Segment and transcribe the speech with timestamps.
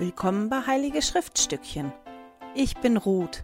[0.00, 1.92] Willkommen bei Heilige Schriftstückchen.
[2.54, 3.42] Ich bin Ruth.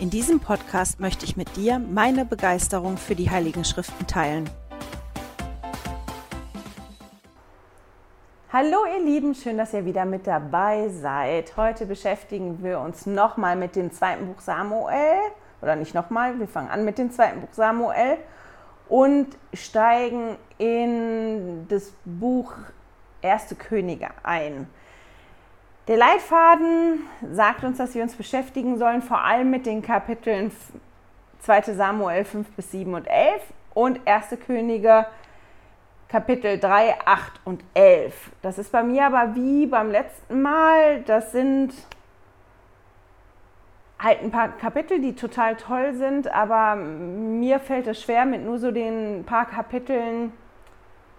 [0.00, 4.50] In diesem Podcast möchte ich mit dir meine Begeisterung für die Heiligen Schriften teilen.
[8.52, 11.56] Hallo ihr Lieben, schön, dass ihr wieder mit dabei seid.
[11.56, 15.20] Heute beschäftigen wir uns nochmal mit dem zweiten Buch Samuel.
[15.62, 18.16] Oder nicht nochmal, wir fangen an mit dem zweiten Buch Samuel
[18.88, 22.52] und steigen in das Buch
[23.22, 24.66] Erste Könige ein.
[25.86, 30.50] Der Leitfaden sagt uns, dass wir uns beschäftigen sollen, vor allem mit den Kapiteln
[31.40, 33.42] 2 Samuel 5 bis 7 und 11
[33.74, 34.38] und 1.
[34.46, 35.06] Könige
[36.08, 38.30] Kapitel 3, 8 und 11.
[38.40, 41.02] Das ist bei mir aber wie beim letzten Mal.
[41.02, 41.74] Das sind
[43.98, 48.58] halt ein paar Kapitel, die total toll sind, aber mir fällt es schwer, mit nur
[48.58, 50.32] so den paar Kapiteln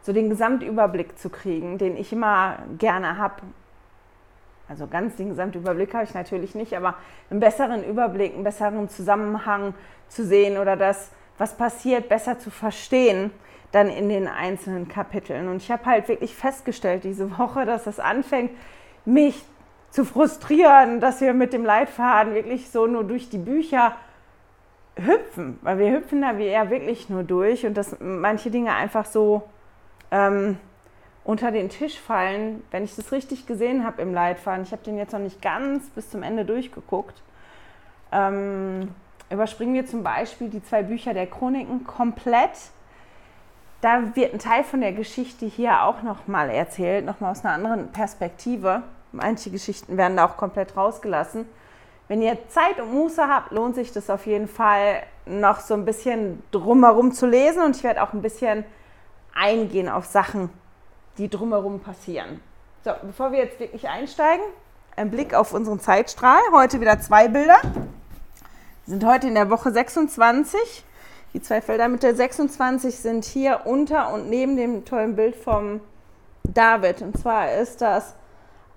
[0.01, 3.41] so den Gesamtüberblick zu kriegen, den ich immer gerne habe.
[4.67, 6.95] Also ganz den Gesamtüberblick habe ich natürlich nicht, aber
[7.29, 9.73] einen besseren Überblick, einen besseren Zusammenhang
[10.07, 13.31] zu sehen oder das, was passiert, besser zu verstehen,
[13.71, 15.49] dann in den einzelnen Kapiteln.
[15.49, 18.51] Und ich habe halt wirklich festgestellt diese Woche, dass es anfängt,
[19.03, 19.43] mich
[19.91, 23.95] zu frustrieren, dass wir mit dem Leitfaden wirklich so nur durch die Bücher
[24.97, 29.05] hüpfen, weil wir hüpfen da wie eher wirklich nur durch und dass manche Dinge einfach
[29.05, 29.43] so
[30.11, 30.57] ähm,
[31.25, 34.63] unter den Tisch fallen, wenn ich das richtig gesehen habe im Leitfaden.
[34.63, 37.21] Ich habe den jetzt noch nicht ganz bis zum Ende durchgeguckt.
[38.11, 38.93] Ähm,
[39.31, 42.51] überspringen wir zum Beispiel die zwei Bücher der Chroniken komplett.
[43.81, 47.91] Da wird ein Teil von der Geschichte hier auch nochmal erzählt, nochmal aus einer anderen
[47.91, 48.83] Perspektive.
[49.11, 51.47] Manche Geschichten werden da auch komplett rausgelassen.
[52.07, 55.85] Wenn ihr Zeit und Muße habt, lohnt sich das auf jeden Fall noch so ein
[55.85, 58.63] bisschen drumherum zu lesen und ich werde auch ein bisschen
[59.33, 60.51] eingehen auf Sachen,
[61.17, 62.39] die drumherum passieren.
[62.83, 64.45] So, bevor wir jetzt wirklich einsteigen,
[64.95, 66.41] ein Blick auf unseren Zeitstrahl.
[66.53, 67.57] Heute wieder zwei Bilder.
[67.63, 70.83] Wir sind heute in der Woche 26.
[71.33, 75.81] Die zwei Felder mit der 26 sind hier unter und neben dem tollen Bild vom
[76.43, 77.01] David.
[77.01, 78.13] Und zwar ist das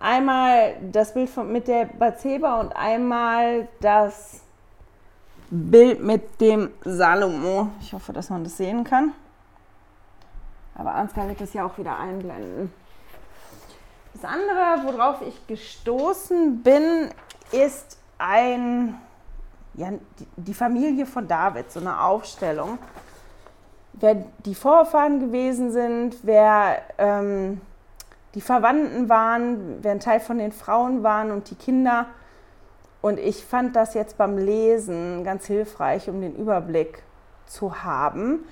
[0.00, 4.40] einmal das Bild von, mit der Bathseba und einmal das
[5.50, 7.68] Bild mit dem Salomo.
[7.80, 9.12] Ich hoffe, dass man das sehen kann.
[10.78, 12.72] Aber Ansgar wird das ja auch wieder einblenden.
[14.14, 17.10] Das andere, worauf ich gestoßen bin,
[17.52, 18.98] ist ein,
[19.74, 19.90] ja,
[20.36, 22.78] die Familie von David, so eine Aufstellung.
[23.92, 27.60] Wer die Vorfahren gewesen sind, wer ähm,
[28.34, 32.06] die Verwandten waren, wer ein Teil von den Frauen waren und die Kinder.
[33.00, 37.02] Und ich fand das jetzt beim Lesen ganz hilfreich, um den Überblick
[37.46, 38.44] zu haben.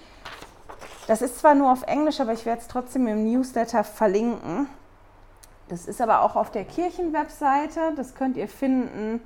[1.06, 4.68] Das ist zwar nur auf Englisch, aber ich werde es trotzdem im Newsletter verlinken.
[5.68, 7.92] Das ist aber auch auf der Kirchenwebseite.
[7.96, 9.20] Das könnt ihr finden,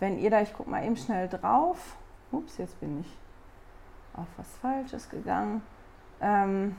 [0.00, 1.96] wenn ihr da, ich gucke mal eben schnell drauf.
[2.30, 3.18] Ups, jetzt bin ich
[4.14, 5.62] auf was Falsches gegangen.
[6.20, 6.76] Ähm,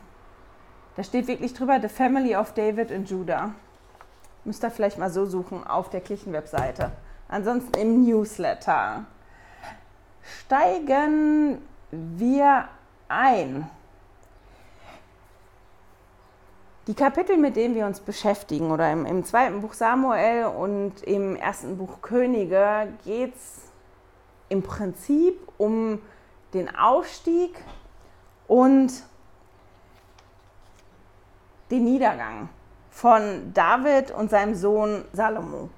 [0.95, 3.53] da steht wirklich drüber, The Family of David and Judah.
[4.45, 6.91] Müsst ihr vielleicht mal so suchen auf der Kirchenwebseite.
[7.27, 9.05] Ansonsten im Newsletter.
[10.21, 11.61] Steigen
[11.91, 12.65] wir
[13.07, 13.69] ein.
[16.89, 21.35] Die Kapitel, mit denen wir uns beschäftigen, oder im, im zweiten Buch Samuel und im
[21.35, 23.71] ersten Buch Könige, geht es
[24.49, 26.01] im Prinzip um
[26.55, 27.63] den Aufstieg
[28.47, 28.91] und
[31.69, 32.49] den Niedergang
[32.89, 35.69] von David und seinem Sohn Salomo.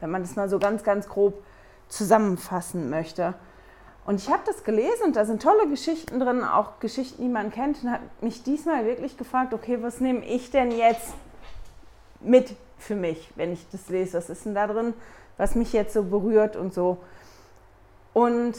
[0.00, 1.44] Wenn man das mal so ganz, ganz grob
[1.86, 3.34] zusammenfassen möchte.
[4.08, 7.52] Und ich habe das gelesen und da sind tolle Geschichten drin, auch Geschichten, die man
[7.52, 11.12] kennt, und habe mich diesmal wirklich gefragt, okay, was nehme ich denn jetzt
[12.20, 14.16] mit für mich, wenn ich das lese?
[14.16, 14.94] Was ist denn da drin,
[15.36, 16.96] was mich jetzt so berührt und so?
[18.14, 18.54] Und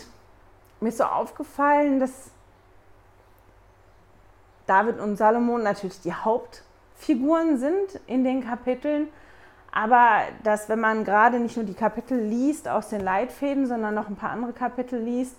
[0.82, 2.12] mir ist so aufgefallen, dass
[4.68, 9.08] David und Salomon natürlich die Hauptfiguren sind in den Kapiteln,
[9.72, 14.10] aber dass, wenn man gerade nicht nur die Kapitel liest aus den Leitfäden, sondern noch
[14.10, 15.36] ein paar andere Kapitel liest,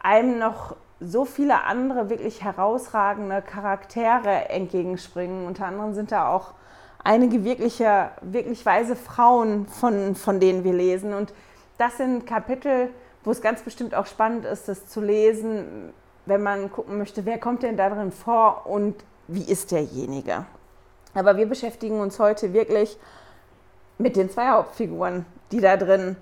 [0.00, 5.46] einem noch so viele andere wirklich herausragende Charaktere entgegenspringen.
[5.46, 6.54] Unter anderem sind da auch
[7.02, 11.12] einige wirkliche, wirklich weise Frauen, von, von denen wir lesen.
[11.12, 11.32] Und
[11.78, 12.90] das sind Kapitel,
[13.24, 15.92] wo es ganz bestimmt auch spannend ist, das zu lesen,
[16.26, 18.94] wenn man gucken möchte, wer kommt denn da drin vor und
[19.26, 20.44] wie ist derjenige.
[21.14, 22.96] Aber wir beschäftigen uns heute wirklich
[23.98, 26.16] mit den zwei Hauptfiguren, die da drin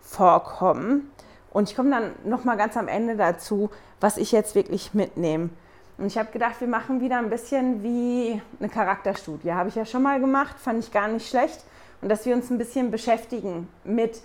[0.00, 1.10] vorkommen.
[1.50, 3.70] Und ich komme dann nochmal ganz am Ende dazu,
[4.00, 5.50] was ich jetzt wirklich mitnehme.
[5.98, 9.52] Und ich habe gedacht, wir machen wieder ein bisschen wie eine Charakterstudie.
[9.52, 11.64] Habe ich ja schon mal gemacht, fand ich gar nicht schlecht,
[12.00, 14.22] und dass wir uns ein bisschen beschäftigen mit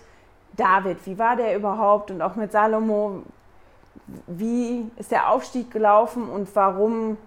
[0.55, 1.05] David.
[1.05, 2.11] Wie war der überhaupt?
[2.11, 3.23] Und auch mit Salomo.
[4.27, 7.17] Wie ist der Aufstieg gelaufen und warum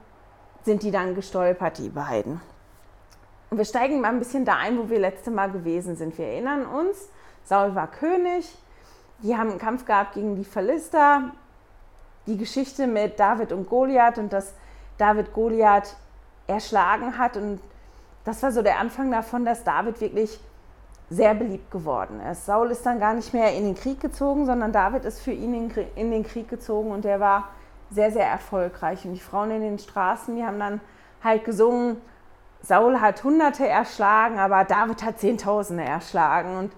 [0.63, 2.41] sind die dann gestolpert, die beiden?
[3.51, 6.17] Und wir steigen mal ein bisschen da ein, wo wir letzte Mal gewesen sind.
[6.19, 7.09] Wir erinnern uns,
[7.45, 8.57] Saul war König.
[9.23, 11.33] Die haben einen Kampf gehabt gegen die Philister.
[12.27, 14.55] Die Geschichte mit David und Goliath und dass
[14.99, 15.97] David Goliath
[16.47, 17.37] erschlagen hat.
[17.37, 17.61] Und
[18.25, 20.39] das war so der Anfang davon, dass David wirklich
[21.11, 22.45] sehr beliebt geworden ist.
[22.45, 25.71] Saul ist dann gar nicht mehr in den Krieg gezogen, sondern David ist für ihn
[25.95, 27.49] in den Krieg gezogen und der war
[27.91, 29.07] sehr, sehr erfolgreich.
[29.07, 30.83] Und die Frauen in den Straßen, die haben dann
[31.25, 31.97] halt gesungen,
[32.63, 36.57] Saul hat Hunderte erschlagen, aber David hat Zehntausende erschlagen.
[36.57, 36.73] Und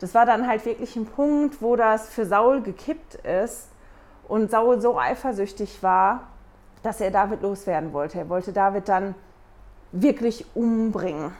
[0.00, 3.68] das war dann halt wirklich ein Punkt, wo das für Saul gekippt ist
[4.28, 6.28] und Saul so eifersüchtig war,
[6.82, 8.18] dass er David loswerden wollte.
[8.18, 9.14] Er wollte David dann
[9.92, 11.32] wirklich umbringen.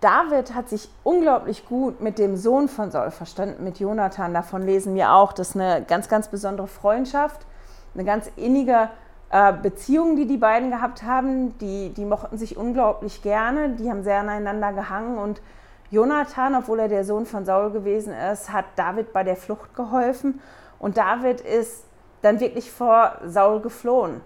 [0.00, 4.32] David hat sich unglaublich gut mit dem Sohn von Saul verstanden, mit Jonathan.
[4.32, 5.32] Davon lesen wir auch.
[5.32, 7.46] Das ist eine ganz, ganz besondere Freundschaft,
[7.94, 8.88] eine ganz innige
[9.30, 11.56] äh, Beziehung, die die beiden gehabt haben.
[11.58, 15.18] Die, die mochten sich unglaublich gerne, die haben sehr aneinander gehangen.
[15.18, 15.40] Und
[15.90, 20.40] Jonathan, obwohl er der Sohn von Saul gewesen ist, hat David bei der Flucht geholfen.
[20.78, 21.84] Und David ist
[22.22, 24.20] dann wirklich vor Saul geflohen,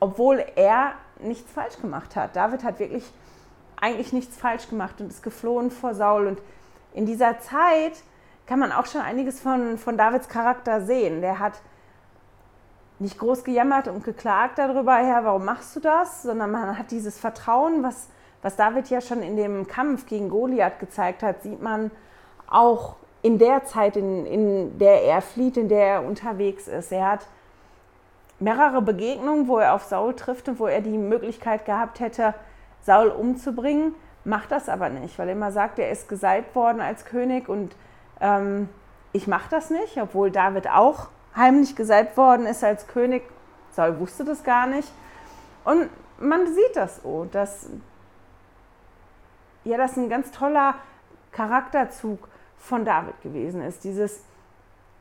[0.00, 2.34] obwohl er nichts falsch gemacht hat.
[2.36, 3.04] David hat wirklich
[3.80, 6.26] eigentlich nichts falsch gemacht und ist geflohen vor Saul.
[6.26, 6.38] Und
[6.92, 7.92] in dieser Zeit
[8.46, 11.20] kann man auch schon einiges von, von Davids Charakter sehen.
[11.20, 11.54] Der hat
[12.98, 17.18] nicht groß gejammert und geklagt darüber, Herr, warum machst du das, sondern man hat dieses
[17.18, 18.08] Vertrauen, was,
[18.42, 21.90] was David ja schon in dem Kampf gegen Goliath gezeigt hat, sieht man
[22.48, 26.92] auch in der Zeit, in, in der er flieht, in der er unterwegs ist.
[26.92, 27.26] Er hat
[28.38, 32.34] mehrere Begegnungen, wo er auf Saul trifft und wo er die Möglichkeit gehabt hätte,
[32.82, 33.94] Saul umzubringen,
[34.24, 37.74] macht das aber nicht, weil er immer sagt, er ist gesalbt worden als König und
[38.20, 38.68] ähm,
[39.12, 43.22] ich mache das nicht, obwohl David auch heimlich gesalbt worden ist als König.
[43.70, 44.90] Saul wusste das gar nicht.
[45.64, 47.68] Und man sieht das so, dass
[49.64, 50.76] ja, das ein ganz toller
[51.32, 53.84] Charakterzug von David gewesen ist.
[53.84, 54.20] Dieses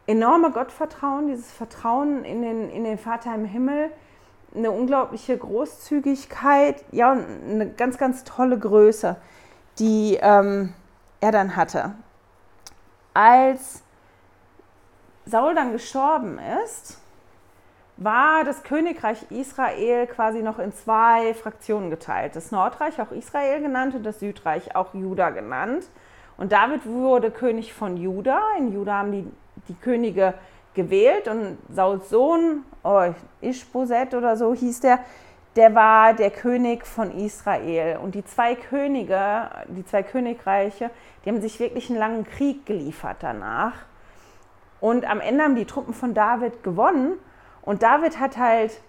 [0.07, 3.91] enorme Gottvertrauen, dieses Vertrauen in den, in den Vater im Himmel,
[4.55, 9.17] eine unglaubliche Großzügigkeit, ja, eine ganz, ganz tolle Größe,
[9.79, 10.73] die ähm,
[11.21, 11.93] er dann hatte.
[13.13, 13.83] Als
[15.25, 16.99] Saul dann gestorben ist,
[17.97, 22.35] war das Königreich Israel quasi noch in zwei Fraktionen geteilt.
[22.35, 25.85] Das Nordreich, auch Israel genannt, und das Südreich, auch Juda genannt.
[26.37, 28.41] Und David wurde König von Juda.
[28.57, 29.27] In Juda haben die,
[29.69, 30.33] die Könige
[30.73, 34.99] gewählt und Sauls Sohn, oh, Ishboset oder so hieß der,
[35.55, 37.97] der war der König von Israel.
[37.97, 40.89] Und die zwei Könige, die zwei Königreiche,
[41.23, 43.85] die haben sich wirklich einen langen Krieg geliefert danach.
[44.79, 47.17] Und am Ende haben die Truppen von David gewonnen.
[47.61, 48.79] Und David hat halt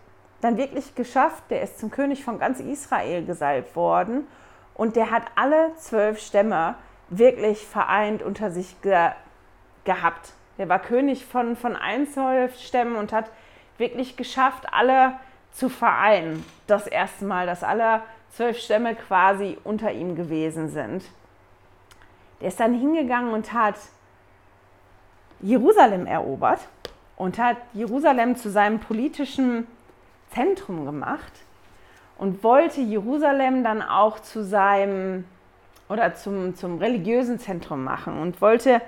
[0.40, 4.26] dann wirklich geschafft, der ist zum König von ganz Israel gesalbt worden.
[4.74, 6.74] Und der hat alle zwölf Stämme
[7.08, 9.10] wirklich vereint unter sich ge
[9.84, 10.32] gehabt.
[10.58, 13.30] Der war König von, von allen zwölf Stämmen und hat
[13.78, 15.12] wirklich geschafft, alle
[15.52, 16.44] zu vereinen.
[16.66, 21.04] Das erste Mal, dass alle zwölf Stämme quasi unter ihm gewesen sind.
[22.40, 23.76] Der ist dann hingegangen und hat
[25.40, 26.60] Jerusalem erobert
[27.16, 29.66] und hat Jerusalem zu seinem politischen
[30.30, 31.32] Zentrum gemacht
[32.18, 35.24] und wollte Jerusalem dann auch zu seinem
[35.88, 38.80] oder zum, zum religiösen Zentrum machen und wollte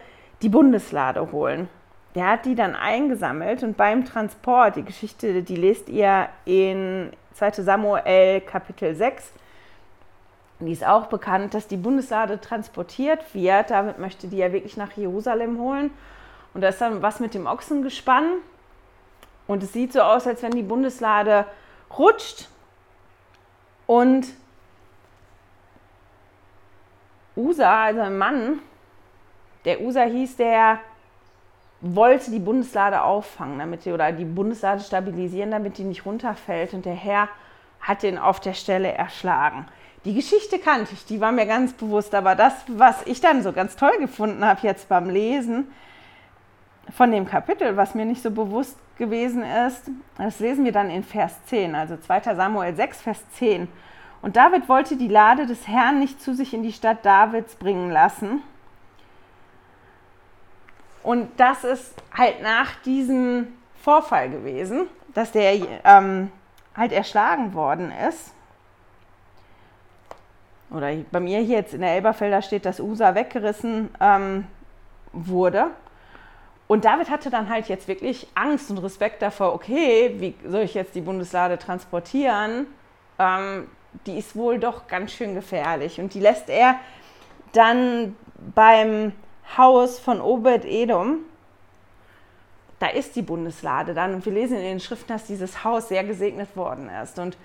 [0.43, 1.69] die Bundeslade holen.
[2.15, 7.53] Der hat die dann eingesammelt und beim Transport, die Geschichte, die lest ihr in 2
[7.63, 9.33] Samuel Kapitel 6,
[10.61, 13.71] die ist auch bekannt, dass die Bundeslade transportiert wird.
[13.71, 15.93] Damit möchte die ja wirklich nach Jerusalem holen.
[16.55, 18.33] Und da ist dann was mit dem Ochsengespann.
[19.47, 21.47] Und es sieht so aus, als wenn die Bundeslade
[21.97, 22.49] rutscht.
[23.87, 24.27] Und
[27.37, 28.59] Usa, also ein Mann,
[29.65, 30.81] der Usa hieß, der
[31.81, 36.75] wollte die Bundeslade auffangen, damit die, oder die Bundeslade stabilisieren, damit die nicht runterfällt.
[36.75, 37.29] Und der Herr
[37.81, 39.67] hat den auf der Stelle erschlagen.
[40.05, 43.53] Die Geschichte kannte ich, die war mir ganz bewusst, aber das, was ich dann so
[43.53, 45.71] ganz toll gefunden habe jetzt beim Lesen
[46.93, 51.05] von dem Kapitel, was mir nicht so bewusst gewesen ist, das lesen wir dann in
[51.05, 53.69] Vers 10, also 2 Samuel 6, Vers 10.
[54.23, 57.91] Und David wollte die Lade des Herrn nicht zu sich in die Stadt Davids bringen
[57.91, 58.43] lassen,
[61.09, 63.49] und das ist halt nach diesem
[63.83, 65.55] Vorfall gewesen, dass der
[65.85, 66.31] ähm,
[66.77, 68.35] halt erschlagen worden ist.
[70.71, 74.47] oder bei mir hier jetzt in der Elberfelder steht, dass Usa weggerissen ähm,
[75.13, 75.71] wurde.
[76.69, 80.75] Und David hatte dann halt jetzt wirklich Angst und Respekt davor, okay, wie soll ich
[80.75, 82.67] jetzt die Bundeslade transportieren?
[83.19, 83.69] Ähm,
[84.07, 85.99] die ist wohl doch ganz schön gefährlich.
[85.99, 86.79] Und die lässt er
[87.53, 88.15] dann
[88.55, 89.13] beim
[89.57, 91.21] Haus von Obed Edom.
[92.81, 94.15] Da ist die Bundeslade dann.
[94.15, 97.19] Und wir lesen in den Schriften, dass dieses Haus sehr gesegnet worden ist.
[97.19, 97.39] Und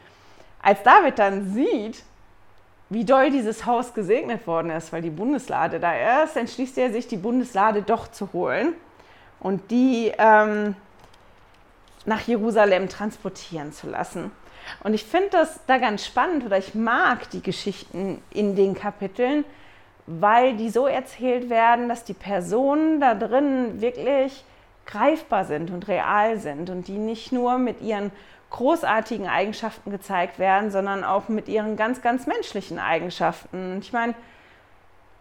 [0.62, 2.04] als David dann sieht,
[2.90, 7.08] wie doll dieses Haus gesegnet worden ist, weil die Bundeslade da ist, entschließt er sich,
[7.08, 8.76] die Bundeslade doch zu holen
[9.44, 10.76] und die ähm,
[12.06, 14.32] nach Jerusalem transportieren zu lassen.
[14.84, 19.46] Und ich finde das da ganz spannend oder ich mag die Geschichten in den Kapiteln,
[20.06, 24.44] weil die so erzählt werden, dass die Personen da drin wirklich
[24.86, 28.12] greifbar sind und real sind und die nicht nur mit ihren
[28.50, 33.80] großartigen Eigenschaften gezeigt werden, sondern auch mit ihren ganz, ganz menschlichen Eigenschaften.
[33.82, 34.14] Ich meine,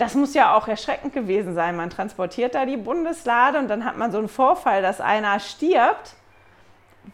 [0.03, 1.77] das muss ja auch erschreckend gewesen sein.
[1.77, 6.15] Man transportiert da die Bundeslade und dann hat man so einen Vorfall, dass einer stirbt,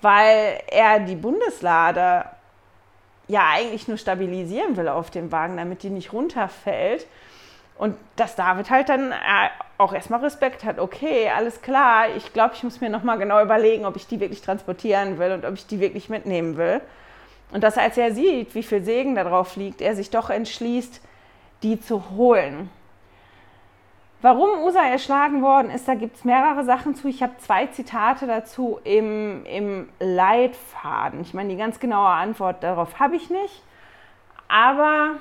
[0.01, 2.25] weil er die Bundeslade
[3.27, 7.07] ja eigentlich nur stabilisieren will auf dem Wagen, damit die nicht runterfällt.
[7.77, 9.15] Und dass David halt dann äh,
[9.77, 10.79] auch erstmal Respekt hat.
[10.79, 14.41] Okay, alles klar, ich glaube, ich muss mir nochmal genau überlegen, ob ich die wirklich
[14.41, 16.81] transportieren will und ob ich die wirklich mitnehmen will.
[17.53, 21.03] Und dass als er sieht, wie viel Segen darauf liegt, er sich doch entschließt,
[21.63, 22.71] die zu holen.
[24.21, 27.07] Warum Usa erschlagen worden ist, da gibt es mehrere Sachen zu.
[27.07, 31.21] Ich habe zwei Zitate dazu im, im Leitfaden.
[31.21, 33.63] Ich meine, die ganz genaue Antwort darauf habe ich nicht.
[34.49, 35.19] Aber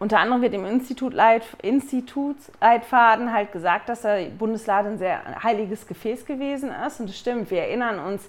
[0.00, 6.26] unter anderem wird im Institutleit, Institutsleitfaden halt gesagt, dass der Bundeslade ein sehr heiliges Gefäß
[6.26, 6.98] gewesen ist.
[6.98, 8.28] Und das stimmt, wir erinnern uns,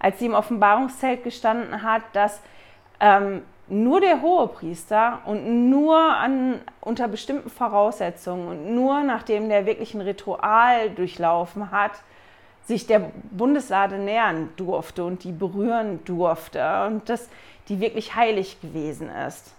[0.00, 2.40] als sie im Offenbarungszelt gestanden hat, dass
[2.98, 9.94] ähm, nur der Hohepriester und nur an, unter bestimmten Voraussetzungen und nur nachdem der wirklich
[9.94, 11.92] ein Ritual durchlaufen hat,
[12.64, 17.28] sich der Bundeslade nähern durfte und die berühren durfte und dass
[17.68, 19.54] die wirklich heilig gewesen ist.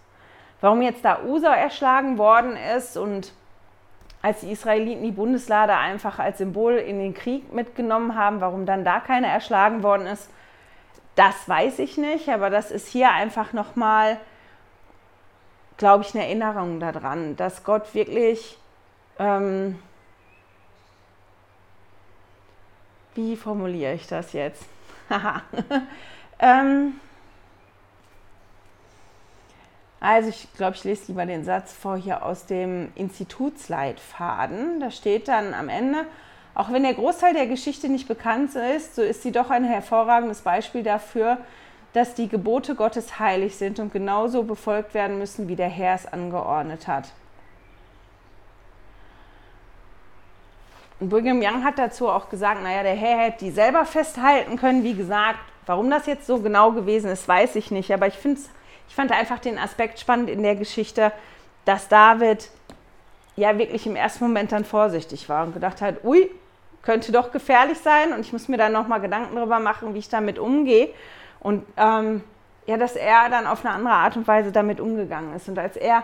[0.61, 3.33] Warum jetzt da Usa erschlagen worden ist und
[4.21, 8.83] als die Israeliten die Bundeslade einfach als Symbol in den Krieg mitgenommen haben, warum dann
[8.83, 10.29] da keiner erschlagen worden ist,
[11.15, 14.19] das weiß ich nicht, aber das ist hier einfach nochmal,
[15.77, 18.57] glaube ich, eine Erinnerung daran, dass Gott wirklich,
[19.17, 19.79] ähm,
[23.15, 24.63] wie formuliere ich das jetzt?
[26.39, 26.99] ähm,
[29.99, 34.79] also ich glaube, ich lese lieber den Satz vor hier aus dem Institutsleitfaden.
[34.79, 36.05] Da steht dann am Ende,
[36.59, 40.41] auch wenn der Großteil der Geschichte nicht bekannt ist, so ist sie doch ein hervorragendes
[40.41, 41.37] Beispiel dafür,
[41.93, 46.05] dass die Gebote Gottes heilig sind und genauso befolgt werden müssen, wie der Herr es
[46.05, 47.13] angeordnet hat.
[50.99, 54.83] Und Brigham Young hat dazu auch gesagt, naja, der Herr hätte die selber festhalten können.
[54.83, 57.93] Wie gesagt, warum das jetzt so genau gewesen ist, weiß ich nicht.
[57.93, 61.13] Aber ich ich fand einfach den Aspekt spannend in der Geschichte,
[61.63, 62.49] dass David
[63.37, 66.29] ja wirklich im ersten Moment dann vorsichtig war und gedacht hat, ui,
[66.81, 70.09] könnte doch gefährlich sein und ich muss mir dann nochmal Gedanken darüber machen, wie ich
[70.09, 70.89] damit umgehe.
[71.39, 72.23] Und ähm,
[72.65, 75.49] ja, dass er dann auf eine andere Art und Weise damit umgegangen ist.
[75.49, 76.03] Und als er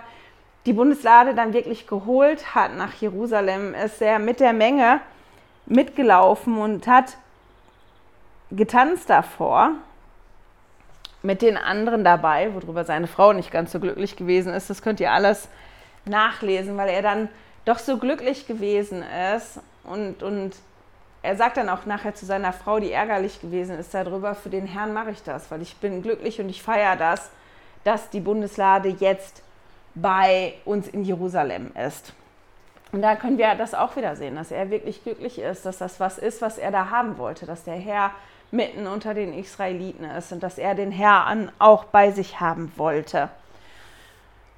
[0.66, 5.00] die Bundeslade dann wirklich geholt hat nach Jerusalem, ist er mit der Menge
[5.68, 7.18] mitgelaufen und hat
[8.52, 9.72] getanzt davor
[11.22, 14.70] mit den anderen dabei, worüber seine Frau nicht ganz so glücklich gewesen ist.
[14.70, 15.50] Das könnt ihr alles
[16.06, 17.30] nachlesen, weil er dann
[17.66, 19.04] doch so glücklich gewesen
[19.36, 19.60] ist.
[19.88, 20.56] Und, und
[21.22, 24.68] er sagt dann auch nachher zu seiner Frau, die ärgerlich gewesen ist darüber, für den
[24.68, 27.30] Herrn mache ich das, weil ich bin glücklich und ich feiere das,
[27.84, 29.42] dass die Bundeslade jetzt
[29.96, 32.14] bei uns in Jerusalem ist.
[32.92, 36.00] Und da können wir das auch wieder sehen, dass er wirklich glücklich ist, dass das
[36.00, 38.12] was ist, was er da haben wollte, dass der Herr
[38.52, 43.30] mitten unter den Israeliten ist und dass er den Herrn auch bei sich haben wollte.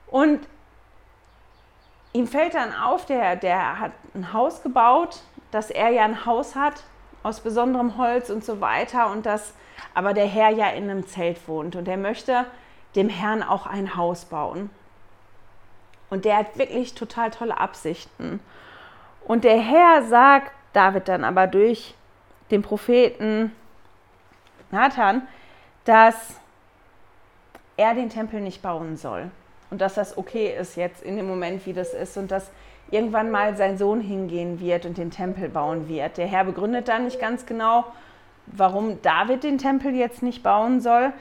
[0.07, 0.41] Und
[2.17, 5.21] ihm fällt dann auf, der, der hat ein Haus gebaut,
[5.51, 6.83] dass er ja ein Haus hat
[7.21, 9.53] aus besonderem Holz und so weiter und dass
[9.93, 12.45] aber der Herr ja in einem Zelt wohnt und er möchte
[12.95, 14.71] dem Herrn auch ein Haus bauen.
[16.09, 18.39] Und der hat wirklich total tolle Absichten.
[19.25, 21.93] Und der Herr sagt David dann aber durch
[22.49, 23.51] den Propheten,
[24.71, 25.27] Nathan,
[25.85, 26.39] dass
[27.75, 29.29] er den Tempel nicht bauen soll
[29.69, 32.51] und dass das okay ist jetzt in dem Moment, wie das ist und dass
[32.89, 36.17] irgendwann mal sein Sohn hingehen wird und den Tempel bauen wird.
[36.17, 37.85] Der Herr begründet dann nicht ganz genau,
[38.45, 41.11] warum David den Tempel jetzt nicht bauen soll,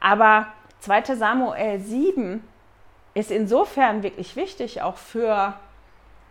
[0.00, 0.48] aber
[0.80, 2.44] 2 Samuel 7
[3.14, 5.54] ist insofern wirklich wichtig, auch für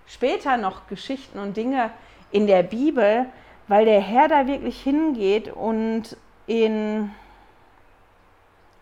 [0.05, 1.89] später noch Geschichten und Dinge
[2.31, 3.25] in der Bibel,
[3.67, 7.11] weil der Herr da wirklich hingeht und in,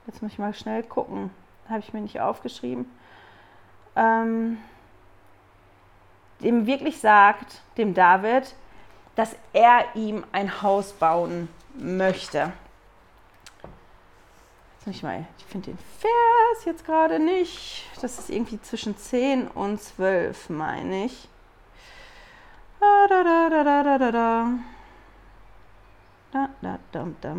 [0.08, 1.30] jetzt muss ich mal schnell gucken,
[1.72, 2.86] habe ich mir nicht aufgeschrieben,
[3.96, 4.58] ähm,
[6.42, 8.56] dem wirklich sagt, dem David,
[9.16, 12.54] dass er ihm ein Haus bauen möchte.
[14.88, 17.86] Ich mal, ich finde den Vers jetzt gerade nicht.
[18.02, 21.30] Das ist irgendwie zwischen 10 und 12, meine ich.
[22.80, 24.48] Da, da, da, da, da, da, da.
[26.32, 27.36] Da, da, da, da.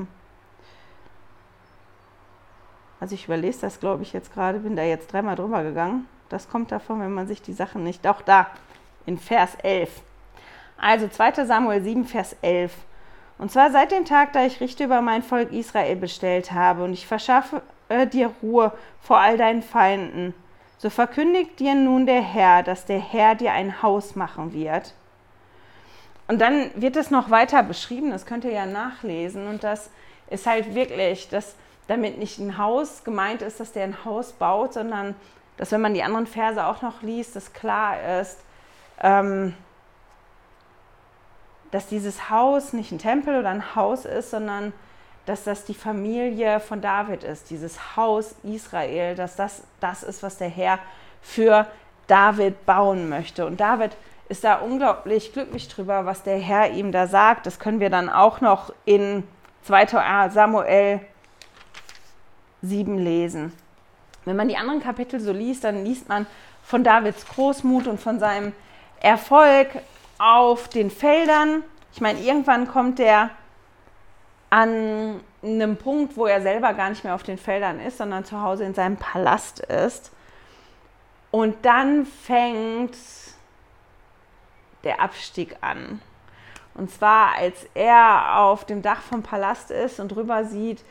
[3.03, 6.07] Also ich überlese das, glaube ich, jetzt gerade, bin da jetzt dreimal drüber gegangen.
[6.29, 8.07] Das kommt davon, wenn man sich die Sachen nicht.
[8.07, 8.47] Auch da,
[9.07, 9.91] in Vers 11.
[10.77, 12.73] Also 2 Samuel 7, Vers 11.
[13.39, 16.93] Und zwar seit dem Tag, da ich Richter über mein Volk Israel bestellt habe und
[16.93, 20.33] ich verschaffe äh, dir Ruhe vor all deinen Feinden.
[20.79, 24.95] So verkündigt dir nun der Herr, dass der Herr dir ein Haus machen wird.
[26.29, 29.49] Und dann wird es noch weiter beschrieben, das könnt ihr ja nachlesen.
[29.49, 29.91] Und das
[30.31, 31.57] ist halt wirklich, dass
[31.93, 35.15] damit nicht ein Haus gemeint ist, dass der ein Haus baut, sondern
[35.57, 38.39] dass, wenn man die anderen Verse auch noch liest, dass klar ist,
[39.01, 39.55] ähm,
[41.71, 44.73] dass dieses Haus nicht ein Tempel oder ein Haus ist, sondern
[45.27, 50.39] dass das die Familie von David ist, dieses Haus Israel, dass das das ist, was
[50.39, 50.79] der Herr
[51.21, 51.67] für
[52.07, 53.47] David bauen möchte.
[53.47, 53.97] Und David
[54.29, 57.47] ist da unglaublich glücklich drüber, was der Herr ihm da sagt.
[57.47, 59.25] Das können wir dann auch noch in
[59.63, 60.31] 2.
[60.31, 61.01] Samuel
[62.63, 63.53] 7 lesen.
[64.25, 66.27] Wenn man die anderen Kapitel so liest, dann liest man
[66.63, 68.53] von Davids Großmut und von seinem
[69.01, 69.69] Erfolg
[70.19, 71.65] auf den Feldern.
[71.93, 73.31] Ich meine, irgendwann kommt er
[74.49, 78.41] an einem Punkt, wo er selber gar nicht mehr auf den Feldern ist, sondern zu
[78.41, 80.13] Hause in seinem Palast ist.
[81.31, 82.97] Und dann fängt
[84.85, 86.01] der Abstieg an.
[86.75, 90.85] Und zwar, als er auf dem Dach vom Palast ist und drüber sieht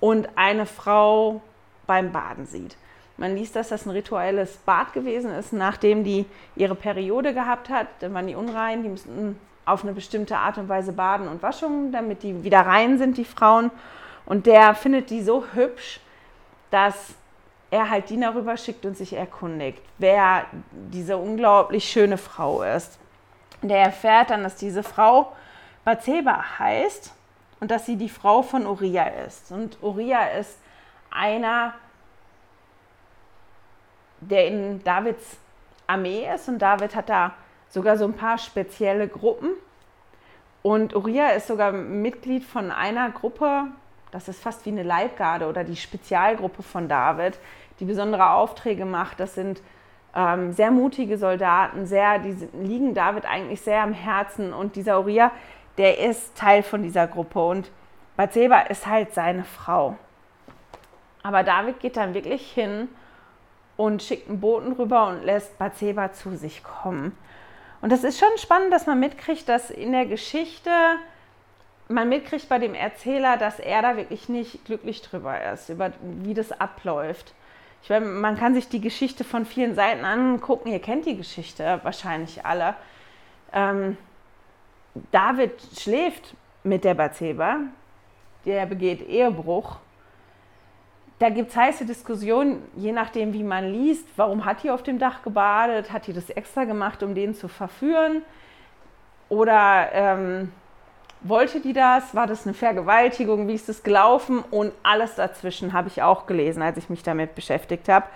[0.00, 1.40] und eine Frau
[1.86, 2.76] beim Baden sieht.
[3.16, 6.24] Man liest, dass das ein rituelles Bad gewesen ist, nachdem die
[6.56, 7.86] ihre Periode gehabt hat.
[8.00, 11.92] Dann waren die unrein, die mussten auf eine bestimmte Art und Weise baden und waschen,
[11.92, 13.70] damit die wieder rein sind, die Frauen.
[14.24, 16.00] Und der findet die so hübsch,
[16.70, 17.14] dass
[17.70, 22.98] er halt Diener rüber schickt und sich erkundigt, wer diese unglaublich schöne Frau ist.
[23.62, 25.32] Der erfährt dann, dass diese Frau
[25.84, 27.12] Bathseba heißt
[27.60, 29.52] und dass sie die Frau von Uriah ist.
[29.52, 30.58] Und Uriah ist
[31.10, 31.74] einer,
[34.20, 35.36] der in Davids
[35.86, 37.34] Armee ist und David hat da
[37.68, 39.50] sogar so ein paar spezielle Gruppen.
[40.62, 43.66] Und Uriah ist sogar Mitglied von einer Gruppe,
[44.10, 47.38] das ist fast wie eine Leibgarde oder die Spezialgruppe von David,
[47.78, 49.20] die besondere Aufträge macht.
[49.20, 49.62] Das sind
[50.14, 54.52] ähm, sehr mutige Soldaten, sehr, die liegen David eigentlich sehr am Herzen.
[54.52, 55.30] Und dieser Uriah,
[55.78, 57.44] der ist Teil von dieser Gruppe.
[57.44, 57.70] Und
[58.16, 59.96] Bathseba ist halt seine Frau.
[61.22, 62.88] Aber David geht dann wirklich hin
[63.76, 67.16] und schickt einen Boten rüber und lässt Bathseba zu sich kommen.
[67.80, 70.70] Und das ist schon spannend, dass man mitkriegt, dass in der Geschichte
[71.88, 76.34] man mitkriegt bei dem Erzähler, dass er da wirklich nicht glücklich drüber ist, über wie
[76.34, 77.34] das abläuft.
[77.82, 80.68] Ich meine, man kann sich die Geschichte von vielen Seiten angucken.
[80.68, 82.74] Ihr kennt die Geschichte wahrscheinlich alle.
[83.52, 83.96] Ähm,
[85.10, 87.58] David schläft mit der Bathseba,
[88.44, 89.76] der begeht Ehebruch.
[91.18, 94.06] Da gibt es heiße Diskussionen, je nachdem, wie man liest.
[94.16, 95.92] Warum hat die auf dem Dach gebadet?
[95.92, 98.22] Hat die das extra gemacht, um den zu verführen?
[99.28, 100.52] Oder ähm,
[101.20, 102.14] wollte die das?
[102.14, 103.48] War das eine Vergewaltigung?
[103.48, 104.42] Wie ist das gelaufen?
[104.50, 108.06] Und alles dazwischen habe ich auch gelesen, als ich mich damit beschäftigt habe.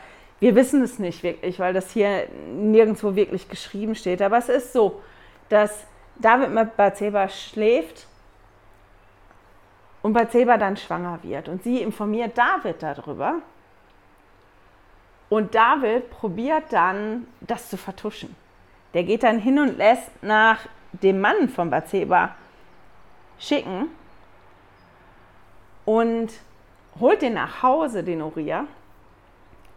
[0.41, 4.23] Wir wissen es nicht wirklich, weil das hier nirgendwo wirklich geschrieben steht.
[4.23, 5.03] Aber es ist so,
[5.51, 8.07] dass David mit Bathseba schläft
[10.03, 11.49] und Bathseba dann schwanger wird.
[11.49, 13.37] Und sie informiert David darüber.
[15.29, 18.37] Und David probiert dann, das zu vertuschen.
[18.93, 20.61] Der geht dann hin und lässt nach
[20.93, 22.37] dem Mann von Bathseba
[23.39, 23.89] schicken
[25.85, 26.31] und
[27.01, 28.67] holt den nach Hause, den Uriah,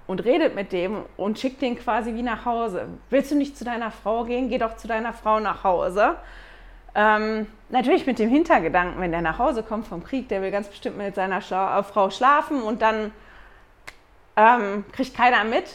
[0.07, 2.87] und redet mit dem und schickt den quasi wie nach Hause.
[3.09, 4.49] Willst du nicht zu deiner Frau gehen?
[4.49, 6.15] Geh doch zu deiner Frau nach Hause.
[6.95, 10.67] Ähm, natürlich mit dem Hintergedanken, wenn der nach Hause kommt vom Krieg, der will ganz
[10.67, 13.11] bestimmt mit seiner Schla äh, Frau schlafen und dann
[14.35, 15.65] ähm, kriegt keiner mit,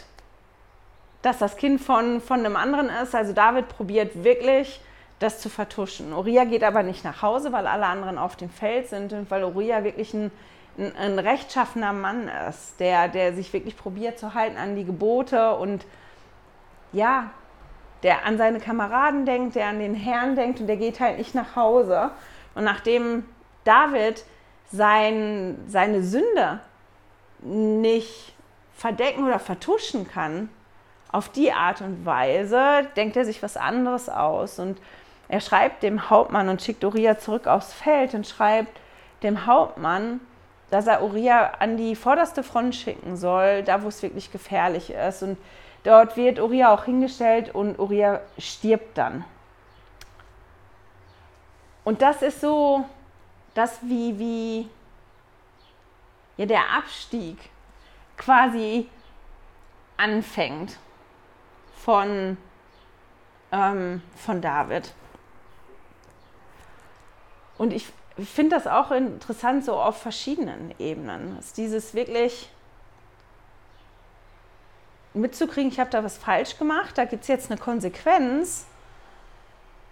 [1.20, 3.14] dass das Kind von, von einem anderen ist.
[3.14, 4.80] Also David probiert wirklich
[5.20, 6.12] das zu vertuschen.
[6.12, 9.44] Uriah geht aber nicht nach Hause, weil alle anderen auf dem Feld sind und weil
[9.44, 10.32] Uriah wirklich ein
[10.78, 15.54] ein, ein rechtschaffener Mann ist, der, der sich wirklich probiert zu halten an die Gebote
[15.54, 15.84] und
[16.92, 17.30] ja,
[18.02, 21.34] der an seine Kameraden denkt, der an den Herrn denkt und der geht halt nicht
[21.34, 22.10] nach Hause.
[22.54, 23.24] Und nachdem
[23.64, 24.24] David
[24.70, 26.60] sein, seine Sünde
[27.40, 28.34] nicht
[28.74, 30.48] verdecken oder vertuschen kann,
[31.12, 34.58] auf die Art und Weise denkt er sich was anderes aus.
[34.58, 34.78] Und
[35.28, 38.80] er schreibt dem Hauptmann und schickt Uriah zurück aufs Feld und schreibt
[39.22, 40.20] dem Hauptmann,
[40.72, 45.22] dass er Uriah an die vorderste Front schicken soll, da wo es wirklich gefährlich ist.
[45.22, 45.36] Und
[45.84, 49.22] dort wird Uriah auch hingestellt und Uriah stirbt dann.
[51.84, 52.86] Und das ist so,
[53.52, 54.68] das wie, wie
[56.38, 57.36] ja, der Abstieg
[58.16, 58.88] quasi
[59.98, 60.78] anfängt
[61.84, 62.38] von,
[63.52, 64.94] ähm, von David.
[67.58, 71.36] Und ich finde das auch interessant so auf verschiedenen Ebenen.
[71.36, 72.50] Dass dieses wirklich
[75.14, 78.66] mitzukriegen, ich habe da was falsch gemacht, da gibt es jetzt eine Konsequenz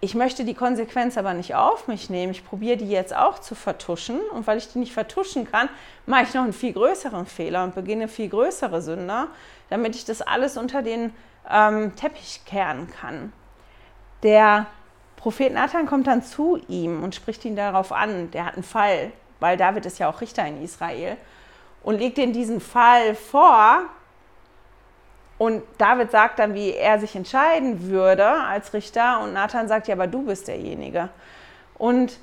[0.02, 2.32] ich möchte die Konsequenz aber nicht auf mich nehmen.
[2.32, 4.18] Ich probiere die jetzt auch zu vertuschen.
[4.32, 5.68] Und weil ich die nicht vertuschen kann,
[6.06, 9.28] mache ich noch einen viel größeren Fehler und beginne viel größere Sünder,
[9.68, 11.12] damit ich das alles unter den
[11.48, 13.32] ähm, Teppich kehren kann.
[14.22, 14.66] Der
[15.20, 18.30] Prophet Nathan kommt dann zu ihm und spricht ihn darauf an.
[18.30, 21.16] Der hat einen Fall, weil David ist ja auch Richter in Israel.
[21.82, 23.84] Und legt ihm diesen Fall vor,
[25.40, 29.20] und David sagt dann, wie er sich entscheiden würde als Richter.
[29.22, 31.08] Und Nathan sagt, ja, aber du bist derjenige.
[31.78, 32.18] Und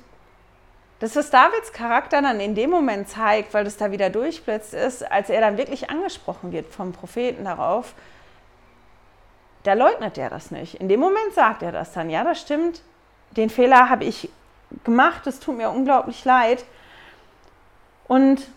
[1.00, 5.02] das, was Davids Charakter dann in dem Moment zeigt, weil das da wieder durchblitzt ist,
[5.10, 7.94] als er dann wirklich angesprochen wird vom Propheten darauf,
[9.68, 10.76] da leugnet er das nicht.
[10.76, 12.80] In dem Moment sagt er das dann, ja, das stimmt,
[13.32, 14.30] den Fehler habe ich
[14.82, 16.64] gemacht, es tut mir unglaublich leid.
[18.06, 18.48] Und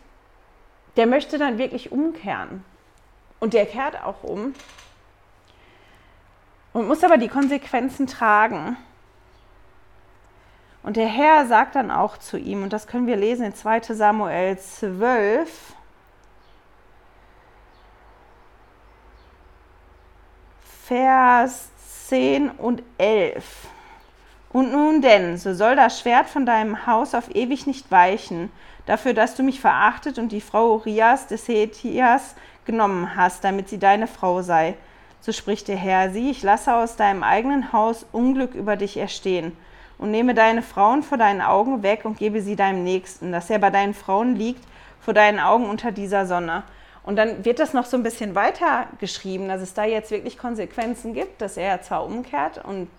[0.95, 2.63] der möchte dann wirklich umkehren.
[3.41, 4.53] Und der kehrt auch um
[6.71, 8.77] und muss aber die Konsequenzen tragen.
[10.83, 13.81] Und der Herr sagt dann auch zu ihm, und das können wir lesen in 2
[13.81, 15.73] Samuel 12,
[20.87, 21.69] Vers
[22.07, 23.43] 10 und 11.
[24.51, 28.51] Und nun denn, so soll das Schwert von deinem Haus auf ewig nicht weichen,
[28.87, 33.77] dafür, dass du mich verachtet und die Frau Urias des Hethias genommen hast, damit sie
[33.77, 34.75] deine Frau sei.
[35.21, 39.55] So spricht der Herr, sieh, ich lasse aus deinem eigenen Haus Unglück über dich erstehen
[39.99, 43.59] und nehme deine Frauen vor deinen Augen weg und gebe sie deinem Nächsten, dass er
[43.59, 44.63] bei deinen Frauen liegt,
[44.99, 46.63] vor deinen Augen unter dieser Sonne.
[47.03, 50.37] Und dann wird das noch so ein bisschen weiter geschrieben, dass es da jetzt wirklich
[50.37, 52.89] Konsequenzen gibt, dass er zwar umkehrt und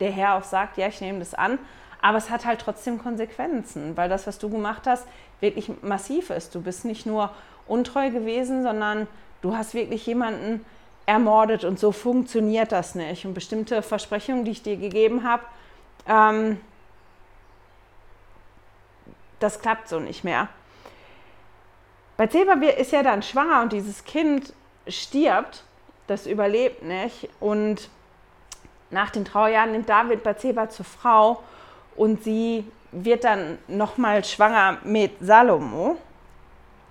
[0.00, 1.58] der Herr auch sagt, ja, ich nehme das an,
[2.00, 5.06] aber es hat halt trotzdem Konsequenzen, weil das, was du gemacht hast,
[5.40, 6.54] wirklich massiv ist.
[6.54, 7.30] Du bist nicht nur
[7.66, 9.06] untreu gewesen, sondern
[9.42, 10.64] du hast wirklich jemanden
[11.06, 13.24] ermordet und so funktioniert das nicht.
[13.24, 15.42] Und bestimmte Versprechungen, die ich dir gegeben habe,
[16.06, 16.60] ähm,
[19.40, 20.48] das klappt so nicht mehr.
[22.18, 24.52] Bei Zeba ist ja dann schwanger und dieses Kind
[24.88, 25.62] stirbt,
[26.08, 27.28] das überlebt nicht.
[27.38, 27.88] Und
[28.90, 31.44] nach den Trauerjahren nimmt David Bathseba zur Frau
[31.94, 35.96] und sie wird dann nochmal schwanger mit Salomo.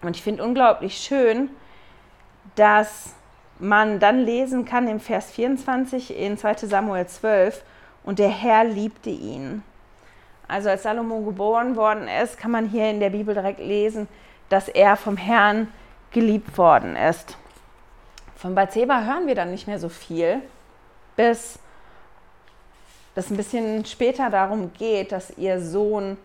[0.01, 1.49] Und ich finde unglaublich schön,
[2.55, 3.13] dass
[3.59, 7.63] man dann lesen kann im Vers 24 in 2 Samuel 12,
[8.05, 9.61] und der Herr liebte ihn.
[10.47, 14.07] Also als Salomo geboren worden ist, kann man hier in der Bibel direkt lesen,
[14.49, 15.71] dass er vom Herrn
[16.11, 17.37] geliebt worden ist.
[18.35, 20.41] Von Bathseba hören wir dann nicht mehr so viel,
[21.15, 21.59] bis
[23.15, 26.17] es ein bisschen später darum geht, dass ihr Sohn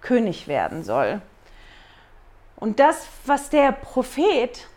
[0.00, 1.22] König werden soll.
[2.56, 4.68] Und das, was der Prophet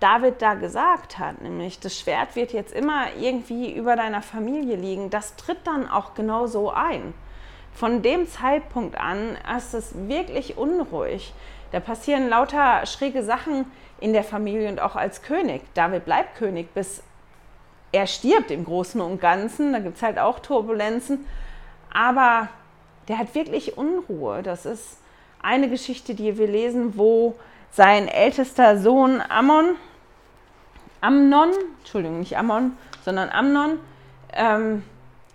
[0.00, 5.10] David da gesagt hat, nämlich das Schwert wird jetzt immer irgendwie über deiner Familie liegen,
[5.10, 7.14] das tritt dann auch genau so ein.
[7.74, 11.34] Von dem Zeitpunkt an ist es wirklich unruhig.
[11.72, 13.64] Da passieren lauter schräge Sachen
[13.98, 15.62] in der Familie und auch als König.
[15.74, 17.02] David bleibt König, bis
[17.92, 19.72] er stirbt im Großen und Ganzen.
[19.72, 21.26] Da gibt es halt auch Turbulenzen.
[21.92, 22.48] Aber
[23.08, 24.42] der hat wirklich Unruhe.
[24.42, 24.98] Das ist
[25.42, 27.36] eine Geschichte, die wir lesen, wo
[27.70, 29.76] sein ältester Sohn Ammon,
[31.00, 33.78] Amnon, Entschuldigung, nicht Ammon, sondern Amnon,
[34.34, 34.84] ähm,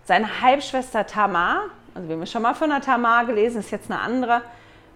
[0.06, 1.63] seine Halbschwester Tamar,
[1.98, 4.44] also wir haben schon mal von der Tamar gelesen, ist jetzt eine andere,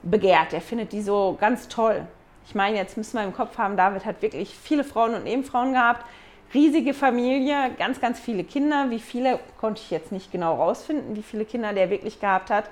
[0.03, 0.53] begehrt.
[0.53, 2.05] Er findet die so ganz toll.
[2.45, 5.73] Ich meine, jetzt müssen wir im Kopf haben, David hat wirklich viele Frauen und Nebenfrauen
[5.73, 6.05] gehabt,
[6.53, 8.91] riesige Familie, ganz, ganz viele Kinder.
[8.91, 12.65] Wie viele konnte ich jetzt nicht genau rausfinden, wie viele Kinder der wirklich gehabt hat.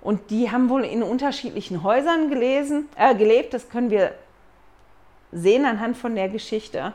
[0.00, 3.52] Und die haben wohl in unterschiedlichen Häusern gelesen, äh, gelebt.
[3.52, 4.14] Das können wir
[5.30, 6.94] sehen anhand von der Geschichte.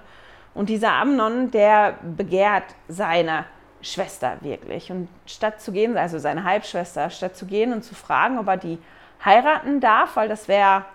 [0.55, 3.45] Und dieser Amnon, der begehrt seine
[3.83, 4.91] Schwester wirklich.
[4.91, 8.57] Und statt zu gehen, also seine Halbschwester, statt zu gehen und zu fragen, ob er
[8.57, 8.79] die
[9.23, 10.85] heiraten darf, weil das wäre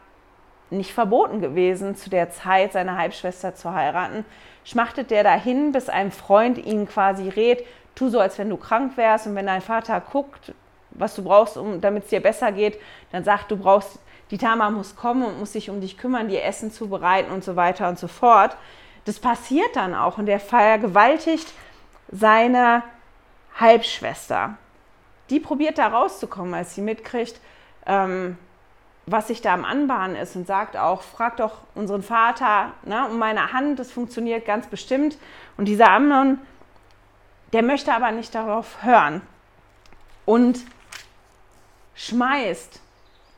[0.70, 4.24] nicht verboten gewesen, zu der Zeit seine Halbschwester zu heiraten,
[4.64, 8.96] schmachtet der dahin, bis ein Freund ihn quasi rät, tu so, als wenn du krank
[8.96, 10.52] wärst und wenn dein Vater guckt,
[10.90, 12.78] was du brauchst, um, damit es dir besser geht,
[13.12, 13.98] dann sagt, du brauchst,
[14.30, 17.56] die Tama muss kommen und muss sich um dich kümmern, dir Essen zubereiten und so
[17.56, 18.56] weiter und so fort.
[19.06, 21.50] Das passiert dann auch und er vergewaltigt
[22.10, 22.82] seine
[23.58, 24.56] Halbschwester.
[25.30, 27.40] Die probiert da rauszukommen, als sie mitkriegt,
[27.86, 28.38] ähm,
[29.06, 33.18] was sich da am Anbahnen ist und sagt auch, frag doch unseren Vater ne, um
[33.18, 35.16] meine Hand, das funktioniert ganz bestimmt.
[35.56, 36.38] Und dieser Amnon,
[37.52, 39.22] der möchte aber nicht darauf hören
[40.26, 40.60] und
[41.94, 42.80] schmeißt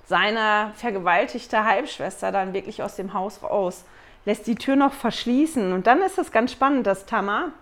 [0.07, 3.85] seine vergewaltigte Halbschwester dann wirklich aus dem Haus raus,
[4.25, 5.73] lässt die Tür noch verschließen.
[5.73, 7.53] Und dann ist es ganz spannend, dass Tamar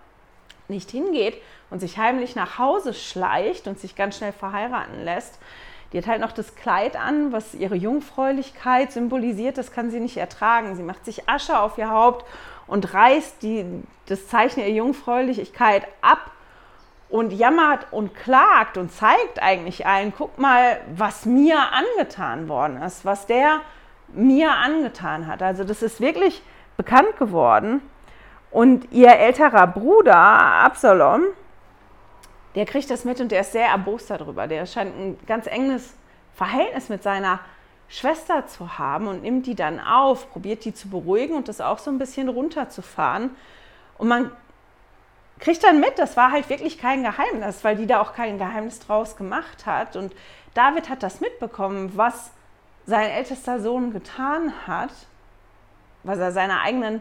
[0.69, 5.39] nicht hingeht und sich heimlich nach Hause schleicht und sich ganz schnell verheiraten lässt.
[5.93, 9.57] Die hat halt noch das Kleid an, was ihre Jungfräulichkeit symbolisiert.
[9.57, 10.77] Das kann sie nicht ertragen.
[10.77, 12.27] Sie macht sich Asche auf ihr Haupt
[12.67, 13.65] und reißt die,
[14.07, 16.31] das Zeichen ihrer Jungfräulichkeit ab
[17.09, 23.07] und jammert und klagt und zeigt eigentlich allen, guck mal, was mir angetan worden ist,
[23.07, 23.63] was der
[24.09, 25.43] mir angetan hat.
[25.43, 26.43] Also das ist wirklich
[26.77, 27.81] bekannt geworden.
[28.51, 31.23] Und ihr älterer Bruder Absalom,
[32.55, 34.47] der kriegt das mit und der ist sehr erbost darüber.
[34.47, 35.95] Der scheint ein ganz enges
[36.35, 37.41] Verhältnis mit seiner
[37.89, 41.79] Schwester zu haben und nimmt die dann auf, probiert die zu beruhigen und das auch
[41.79, 43.31] so ein bisschen runterzufahren.
[43.97, 44.31] Und man
[45.39, 48.81] kriegt dann mit, das war halt wirklich kein Geheimnis, weil die da auch kein Geheimnis
[48.81, 49.97] draus gemacht hat.
[49.97, 50.13] Und
[50.55, 52.31] David hat das mitbekommen, was
[52.87, 54.91] sein ältester Sohn getan hat,
[56.03, 57.01] was er seiner eigenen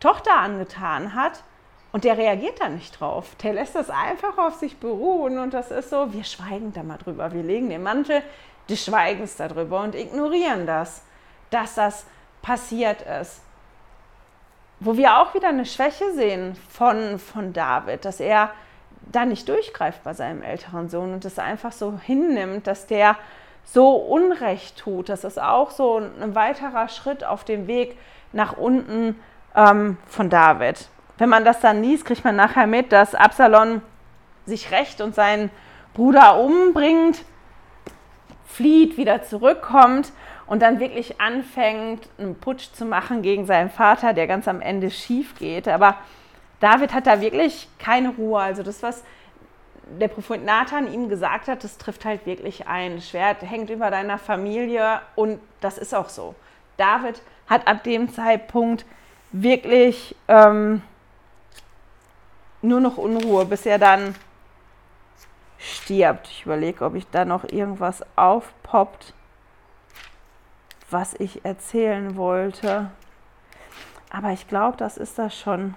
[0.00, 1.42] Tochter angetan hat.
[1.90, 3.34] Und der reagiert da nicht drauf.
[3.42, 5.38] Der lässt das einfach auf sich beruhen.
[5.38, 7.32] Und das ist so, wir schweigen da mal drüber.
[7.32, 8.22] Wir legen den Mantel
[8.68, 11.02] des Schweigens darüber und ignorieren das,
[11.50, 12.06] dass das
[12.42, 13.40] passiert ist.
[14.80, 18.50] Wo wir auch wieder eine Schwäche sehen von, von David, dass er
[19.10, 23.16] da nicht durchgreift bei seinem älteren Sohn und es einfach so hinnimmt, dass der
[23.64, 25.08] so Unrecht tut.
[25.08, 27.96] Das ist auch so ein weiterer Schritt auf dem Weg
[28.32, 29.18] nach unten
[29.58, 30.88] ähm, von David.
[31.18, 33.82] Wenn man das dann liest, kriegt man nachher mit, dass Absalom
[34.46, 35.50] sich rächt und seinen
[35.94, 37.24] Bruder umbringt,
[38.46, 40.12] flieht, wieder zurückkommt
[40.46, 44.90] und dann wirklich anfängt, einen Putsch zu machen gegen seinen Vater, der ganz am Ende
[44.90, 45.66] schief geht.
[45.68, 45.96] Aber
[46.60, 48.40] David hat da wirklich keine Ruhe.
[48.40, 49.04] Also das, was
[50.00, 53.00] der Prophet Nathan ihm gesagt hat, das trifft halt wirklich ein.
[53.00, 56.34] Schwert hängt über deiner Familie und das ist auch so.
[56.76, 58.84] David hat ab dem Zeitpunkt
[59.32, 60.82] wirklich ähm,
[62.62, 64.14] nur noch Unruhe, bis er dann
[65.58, 66.28] stirbt.
[66.28, 69.12] Ich überlege, ob ich da noch irgendwas aufpoppt,
[70.90, 72.90] was ich erzählen wollte.
[74.10, 75.74] Aber ich glaube, das ist das schon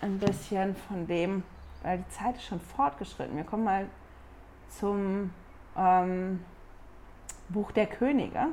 [0.00, 1.42] ein bisschen von dem,
[1.82, 3.36] weil die Zeit ist schon fortgeschritten.
[3.36, 3.86] Wir kommen mal
[4.68, 5.32] zum
[5.76, 6.44] ähm,
[7.48, 8.48] Buch der Könige.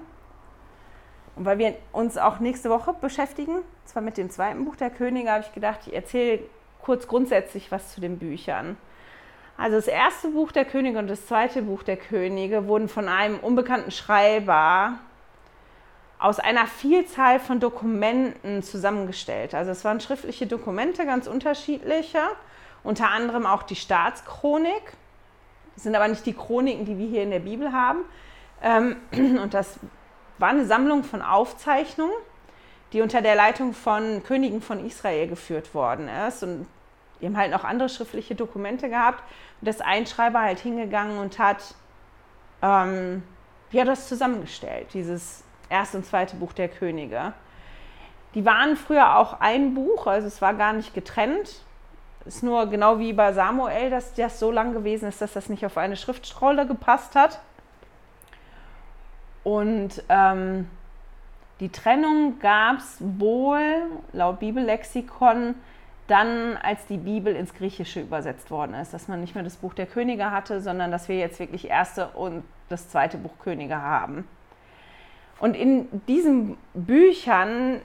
[1.35, 5.31] Und weil wir uns auch nächste Woche beschäftigen, zwar mit dem zweiten Buch der Könige,
[5.31, 6.39] habe ich gedacht, ich erzähle
[6.81, 8.77] kurz grundsätzlich was zu den Büchern.
[9.57, 13.39] Also das erste Buch der Könige und das zweite Buch der Könige wurden von einem
[13.39, 14.99] unbekannten Schreiber
[16.19, 19.53] aus einer Vielzahl von Dokumenten zusammengestellt.
[19.53, 22.19] Also es waren schriftliche Dokumente, ganz unterschiedliche,
[22.83, 24.93] unter anderem auch die Staatschronik.
[25.75, 27.99] Das sind aber nicht die Chroniken, die wir hier in der Bibel haben.
[28.61, 28.95] Ähm,
[29.41, 29.79] und das
[30.37, 32.13] war eine Sammlung von Aufzeichnungen,
[32.91, 36.43] die unter der Leitung von Königen von Israel geführt worden ist.
[36.43, 36.67] Und
[37.21, 39.23] die haben halt noch andere schriftliche Dokumente gehabt.
[39.61, 41.75] Und das Einschreiber halt hingegangen und hat
[42.61, 43.23] ähm,
[43.71, 47.33] ja, das zusammengestellt, dieses erste und zweite Buch der Könige.
[48.35, 51.63] Die waren früher auch ein Buch, also es war gar nicht getrennt.
[52.25, 55.49] Es Ist nur genau wie bei Samuel, dass das so lang gewesen ist, dass das
[55.49, 57.39] nicht auf eine Schriftrolle gepasst hat.
[59.43, 60.67] Und ähm,
[61.59, 65.55] die Trennung gab es wohl laut Bibellexikon
[66.07, 69.73] dann, als die Bibel ins Griechische übersetzt worden ist, dass man nicht mehr das Buch
[69.73, 74.27] der Könige hatte, sondern dass wir jetzt wirklich erste und das zweite Buch Könige haben.
[75.39, 77.81] Und in diesen Büchern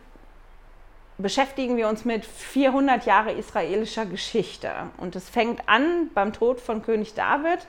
[1.16, 4.70] beschäftigen wir uns mit 400 Jahre israelischer Geschichte.
[4.98, 7.66] Und es fängt an beim Tod von König David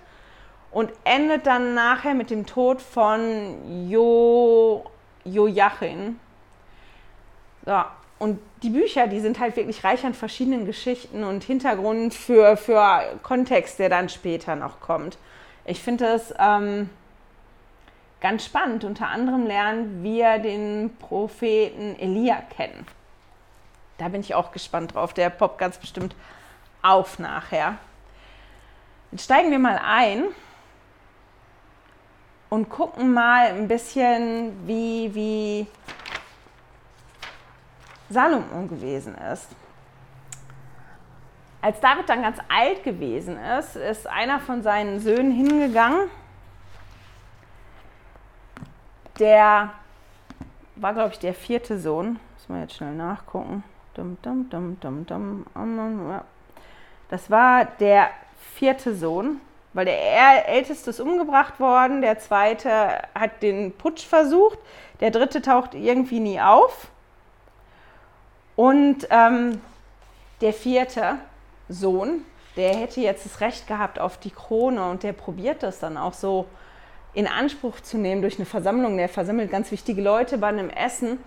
[0.71, 4.86] und endet dann nachher mit dem Tod von jo,
[5.23, 6.19] Joachim.
[7.65, 7.84] So,
[8.19, 13.01] und die Bücher, die sind halt wirklich reich an verschiedenen Geschichten und Hintergrund für, für
[13.23, 15.17] Kontext, der dann später noch kommt.
[15.65, 16.89] Ich finde es ähm,
[18.19, 18.84] ganz spannend.
[18.84, 22.86] Unter anderem lernen wir den Propheten Elia kennen.
[23.97, 25.13] Da bin ich auch gespannt drauf.
[25.13, 26.15] Der poppt ganz bestimmt
[26.82, 27.77] auf nachher.
[29.12, 30.25] Jetzt steigen wir mal ein
[32.49, 35.67] und gucken mal ein bisschen, wie, wie
[38.09, 39.47] Salomon gewesen ist.
[41.62, 46.09] Als David dann ganz alt gewesen ist, ist einer von seinen Söhnen hingegangen.
[49.19, 49.71] Der
[50.77, 52.19] war, glaube ich, der vierte Sohn.
[52.35, 53.63] Muss man jetzt schnell nachgucken.
[57.09, 58.09] Das war der
[58.55, 59.41] vierte Sohn,
[59.73, 64.58] weil der älteste ist umgebracht worden, der zweite hat den Putsch versucht,
[64.99, 66.88] der dritte taucht irgendwie nie auf.
[68.55, 69.62] Und ähm,
[70.41, 71.17] der vierte
[71.69, 75.97] Sohn, der hätte jetzt das Recht gehabt auf die Krone und der probiert das dann
[75.97, 76.45] auch so
[77.13, 78.97] in Anspruch zu nehmen durch eine Versammlung.
[78.97, 81.19] Der versammelt ganz wichtige Leute bei einem Essen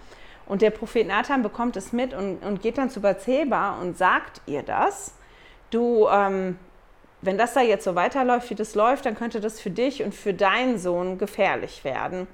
[0.46, 4.42] und der Prophet Nathan bekommt es mit und, und geht dann zu Bathseba und sagt
[4.46, 5.14] ihr das.
[5.70, 6.58] Du, ähm,
[7.22, 10.14] wenn das da jetzt so weiterläuft, wie das läuft, dann könnte das für dich und
[10.14, 12.26] für deinen Sohn gefährlich werden.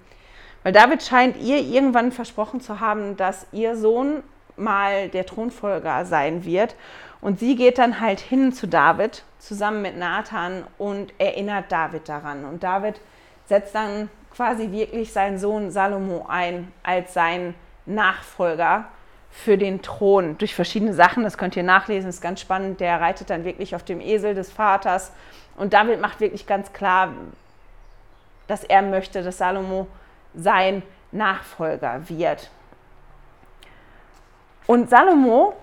[0.62, 4.22] Weil David scheint ihr irgendwann versprochen zu haben, dass ihr Sohn
[4.56, 6.74] mal der Thronfolger sein wird.
[7.20, 12.44] Und sie geht dann halt hin zu David zusammen mit Nathan und erinnert David daran.
[12.44, 13.00] Und David
[13.46, 17.54] setzt dann quasi wirklich seinen Sohn Salomo ein als sein
[17.86, 18.86] Nachfolger
[19.30, 21.22] für den Thron durch verschiedene Sachen.
[21.22, 22.80] Das könnt ihr nachlesen, ist ganz spannend.
[22.80, 25.12] Der reitet dann wirklich auf dem Esel des Vaters.
[25.56, 27.12] Und David macht wirklich ganz klar,
[28.46, 29.86] dass er möchte, dass Salomo
[30.34, 32.50] sein Nachfolger wird.
[34.66, 35.54] Und Salomo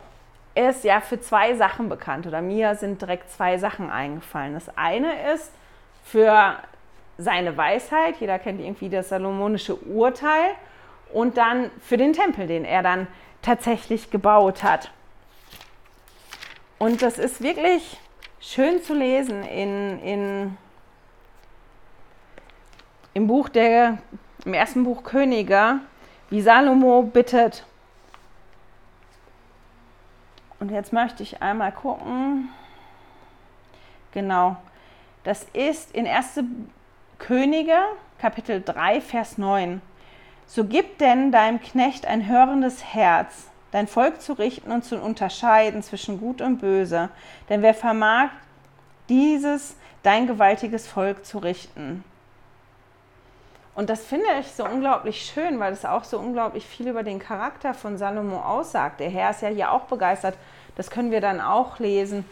[0.56, 4.54] ist ja für zwei Sachen bekannt oder mir sind direkt zwei Sachen eingefallen.
[4.54, 5.52] Das eine ist
[6.04, 6.56] für
[7.18, 10.56] seine Weisheit, jeder kennt irgendwie das salomonische Urteil,
[11.14, 13.08] und dann für den Tempel, den er dann
[13.46, 14.92] tatsächlich gebaut hat.
[16.78, 17.98] Und das ist wirklich
[18.40, 20.58] schön zu lesen in, in,
[23.14, 24.00] im Buch der,
[24.44, 25.80] im ersten Buch Könige,
[26.30, 27.66] wie Salomo bittet
[30.66, 32.50] und jetzt möchte ich einmal gucken.
[34.14, 34.56] Genau.
[35.24, 36.40] Das ist in 1.
[37.20, 37.78] Könige,
[38.20, 39.80] Kapitel 3, Vers 9.
[40.48, 45.84] So gib denn deinem Knecht ein hörendes Herz, dein Volk zu richten und zu unterscheiden
[45.84, 47.10] zwischen Gut und Böse.
[47.50, 48.30] Denn wer vermag
[49.10, 52.04] dieses, dein gewaltiges Volk zu richten?
[53.76, 57.20] Und das finde ich so unglaublich schön, weil es auch so unglaublich viel über den
[57.20, 59.02] Charakter von Salomo aussagt.
[59.02, 60.38] Der Herr ist ja hier auch begeistert.
[60.78, 62.24] Das können wir dann auch lesen.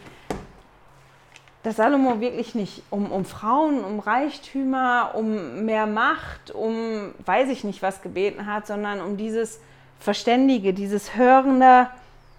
[1.64, 7.64] Dass Salomo wirklich nicht um, um Frauen, um Reichtümer, um mehr Macht, um weiß ich
[7.64, 9.60] nicht was gebeten hat, sondern um dieses
[9.98, 11.88] Verständige, dieses hörende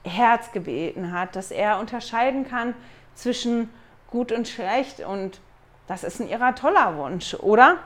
[0.03, 2.75] Herz gebeten hat, dass er unterscheiden kann
[3.15, 3.71] zwischen
[4.11, 4.99] gut und schlecht.
[4.99, 5.41] Und
[5.87, 7.77] das ist ein ihrer toller Wunsch, oder?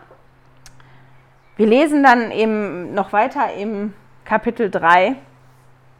[1.55, 3.93] Wir lesen dann eben noch weiter im
[4.25, 5.15] Kapitel 3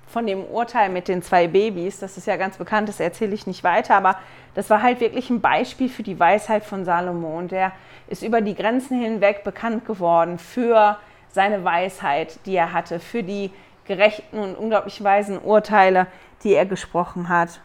[0.10, 2.00] von dem Urteil mit den zwei Babys.
[2.00, 4.17] Das ist ja ganz bekannt, das erzähle ich nicht weiter, aber
[4.56, 7.38] das war halt wirklich ein Beispiel für die Weisheit von Salomo.
[7.38, 7.72] Und der
[8.08, 10.98] ist über die Grenzen hinweg bekannt geworden für
[11.30, 13.52] seine Weisheit, die er hatte, für die
[13.86, 16.08] gerechten und unglaublich weisen Urteile,
[16.43, 17.62] die er gesprochen hat.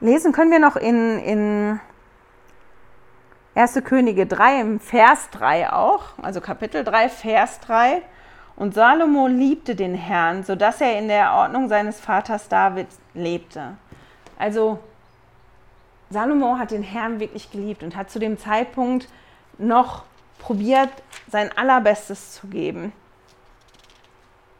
[0.00, 1.80] Lesen können wir noch in, in
[3.54, 3.82] 1.
[3.84, 8.02] Könige 3 im Vers 3 auch, also Kapitel 3, Vers 3.
[8.60, 13.78] Und Salomo liebte den Herrn, sodass er in der Ordnung seines Vaters David lebte.
[14.38, 14.78] Also
[16.10, 19.08] Salomo hat den Herrn wirklich geliebt und hat zu dem Zeitpunkt
[19.56, 20.04] noch
[20.38, 20.90] probiert,
[21.26, 22.92] sein Allerbestes zu geben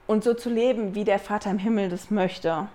[0.07, 2.69] und so zu leben, wie der Vater im Himmel das möchte.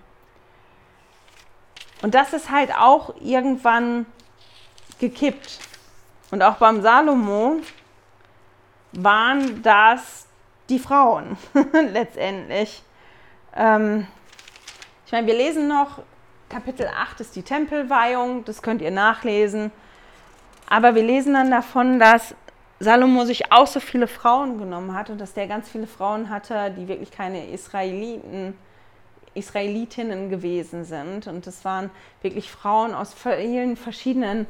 [2.04, 4.06] Und das ist halt auch irgendwann
[5.00, 5.58] gekippt.
[6.30, 7.62] Und auch beim Salomo
[8.92, 10.25] waren das
[10.70, 11.38] die Frauen
[11.94, 12.84] letztendlich.
[13.56, 14.08] Ähm,
[15.06, 16.00] ich meine, wir lesen noch,
[16.50, 19.72] Kapitel 8 ist die Tempelweihung, das könnt ihr nachlesen.
[20.68, 22.36] Aber wir lesen dann davon, dass
[22.80, 26.72] Salomo sich auch so viele Frauen genommen hat und dass der ganz viele Frauen hatte,
[26.72, 28.56] die wirklich keine Israeliten
[29.36, 31.28] Israelitinnen gewesen sind.
[31.28, 31.92] Und es waren
[32.22, 34.48] wirklich Frauen aus vielen verschiedenen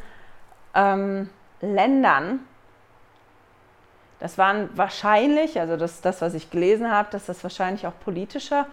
[0.74, 2.39] ähm, Ländern.
[4.20, 8.66] Das waren wahrscheinlich, also das, das, was ich gelesen habe, dass das wahrscheinlich auch politische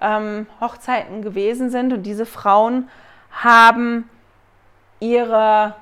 [0.00, 1.92] ähm, Hochzeiten gewesen sind.
[1.92, 2.88] Und diese Frauen
[3.30, 4.08] haben
[5.00, 5.74] ihre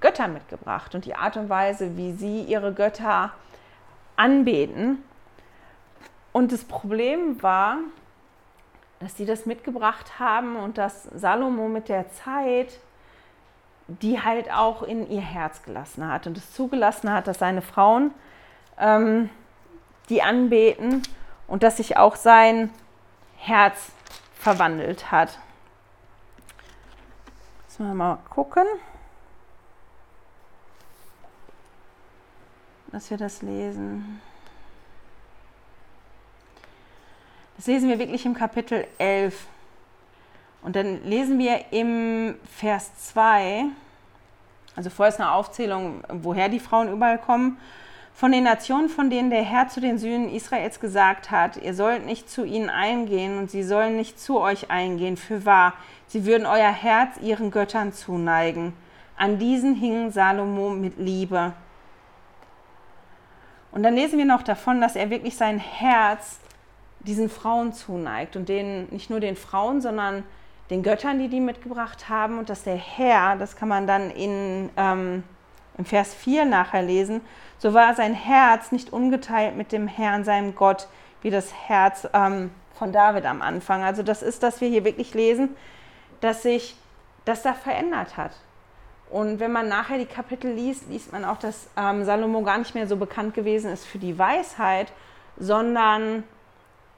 [0.00, 3.32] Götter mitgebracht und die Art und Weise, wie sie ihre Götter
[4.16, 5.02] anbeten.
[6.32, 7.78] Und das Problem war,
[9.00, 12.78] dass sie das mitgebracht haben und dass Salomo mit der Zeit
[14.02, 18.12] die halt auch in ihr Herz gelassen hat und es zugelassen hat, dass seine Frauen
[18.78, 19.30] ähm,
[20.08, 21.02] die anbeten
[21.48, 22.70] und dass sich auch sein
[23.36, 23.90] Herz
[24.34, 25.38] verwandelt hat.
[27.66, 28.64] Müssen wir mal gucken,
[32.92, 34.20] dass wir das lesen.
[37.56, 39.46] Das lesen wir wirklich im Kapitel 11.
[40.62, 43.64] Und dann lesen wir im Vers 2,
[44.76, 47.58] also vorher ist eine Aufzählung, woher die Frauen überall kommen,
[48.20, 52.04] von den Nationen, von denen der Herr zu den Söhnen Israels gesagt hat, ihr sollt
[52.04, 55.72] nicht zu ihnen eingehen und sie sollen nicht zu euch eingehen, für wahr,
[56.06, 58.74] sie würden euer Herz ihren Göttern zuneigen.
[59.16, 61.54] An diesen hing Salomo mit Liebe.
[63.72, 66.40] Und dann lesen wir noch davon, dass er wirklich sein Herz
[67.00, 70.24] diesen Frauen zuneigt und denen, nicht nur den Frauen, sondern
[70.70, 74.70] den Göttern, die die mitgebracht haben und dass der Herr, das kann man dann in,
[74.76, 75.24] ähm,
[75.76, 77.20] im Vers 4 nachher lesen,
[77.58, 80.86] so war sein Herz nicht ungeteilt mit dem Herrn, seinem Gott,
[81.22, 83.82] wie das Herz ähm, von David am Anfang.
[83.82, 85.54] Also das ist, dass wir hier wirklich lesen,
[86.20, 86.76] dass sich
[87.24, 88.32] das da verändert hat.
[89.10, 92.74] Und wenn man nachher die Kapitel liest, liest man auch, dass ähm, Salomo gar nicht
[92.76, 94.92] mehr so bekannt gewesen ist für die Weisheit,
[95.36, 96.22] sondern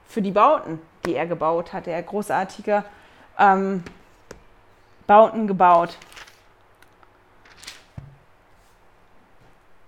[0.07, 1.87] für die Bauten, die er gebaut hat.
[1.87, 2.85] Er hat großartige
[3.37, 3.83] ähm,
[5.07, 5.97] Bauten gebaut.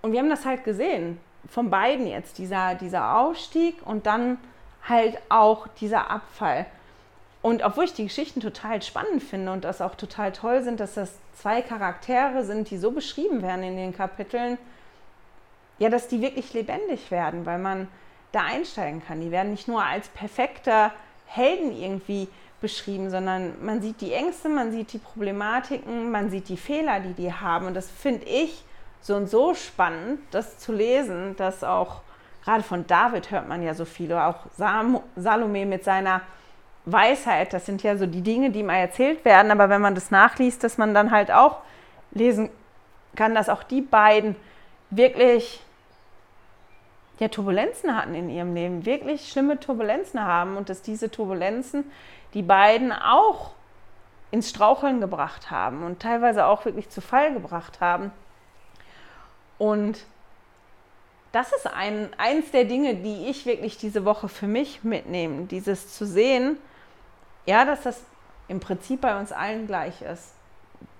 [0.02, 4.38] Und wir haben das halt gesehen, von beiden jetzt, dieser, dieser Aufstieg und dann
[4.88, 6.66] halt auch dieser Abfall.
[7.42, 10.94] Und obwohl ich die Geschichten total spannend finde und das auch total toll sind, dass
[10.94, 14.58] das zwei Charaktere sind, die so beschrieben werden in den Kapiteln,
[15.78, 17.88] ja, dass die wirklich lebendig werden, weil man
[18.32, 19.20] da einsteigen kann.
[19.20, 20.90] Die werden nicht nur als perfekte
[21.26, 22.28] Helden irgendwie
[22.60, 27.12] beschrieben, sondern man sieht die Ängste, man sieht die Problematiken, man sieht die Fehler, die
[27.12, 27.66] die haben.
[27.66, 28.64] Und das finde ich
[29.00, 32.00] so und so spannend, das zu lesen, dass auch
[32.44, 34.46] gerade von David hört man ja so viel, oder auch
[35.16, 36.22] Salome mit seiner
[36.84, 40.10] Weisheit, das sind ja so die Dinge, die mal erzählt werden, aber wenn man das
[40.10, 41.58] nachliest, dass man dann halt auch
[42.12, 42.48] lesen
[43.16, 44.36] kann, dass auch die beiden
[44.90, 45.60] wirklich
[47.18, 50.56] ja, Turbulenzen hatten in ihrem Leben, wirklich schlimme Turbulenzen haben.
[50.56, 51.84] Und dass diese Turbulenzen
[52.36, 53.52] die beiden auch
[54.30, 58.12] ins Straucheln gebracht haben und teilweise auch wirklich zu Fall gebracht haben.
[59.56, 60.04] Und
[61.32, 65.94] das ist ein, eins der Dinge, die ich wirklich diese Woche für mich mitnehme, dieses
[65.94, 66.58] zu sehen,
[67.46, 68.04] ja, dass das
[68.48, 70.34] im Prinzip bei uns allen gleich ist.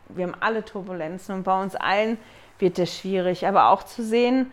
[0.09, 2.17] Wir haben alle Turbulenzen und bei uns allen
[2.59, 4.51] wird es schwierig, aber auch zu sehen,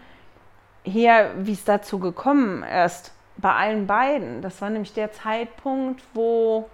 [0.84, 4.42] hier, wie es dazu gekommen ist, bei allen beiden.
[4.42, 6.70] Das war nämlich der Zeitpunkt, wo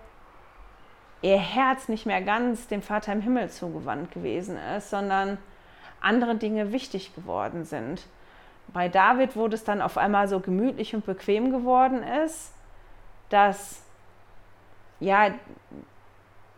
[1.22, 5.38] ihr Herz nicht mehr ganz dem Vater im Himmel zugewandt gewesen ist, sondern
[6.02, 8.08] andere Dinge wichtig geworden sind.
[8.68, 12.54] Bei David wurde es dann auf einmal so gemütlich und bequem geworden ist,
[13.30, 13.82] dass
[15.00, 15.32] ja,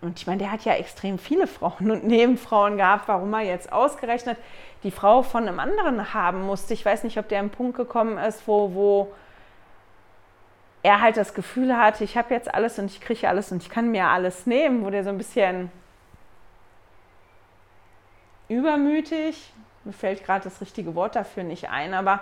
[0.01, 3.71] und ich meine, der hat ja extrem viele Frauen und Nebenfrauen gehabt, warum er jetzt
[3.71, 4.37] ausgerechnet
[4.83, 6.73] die Frau von einem anderen haben musste.
[6.73, 9.13] Ich weiß nicht, ob der im Punkt gekommen ist, wo, wo
[10.83, 13.69] er halt das Gefühl hatte, ich habe jetzt alles und ich kriege alles und ich
[13.69, 15.71] kann mir alles nehmen, wo der so ein bisschen
[18.49, 19.53] übermütig,
[19.83, 22.21] mir fällt gerade das richtige Wort dafür nicht ein, aber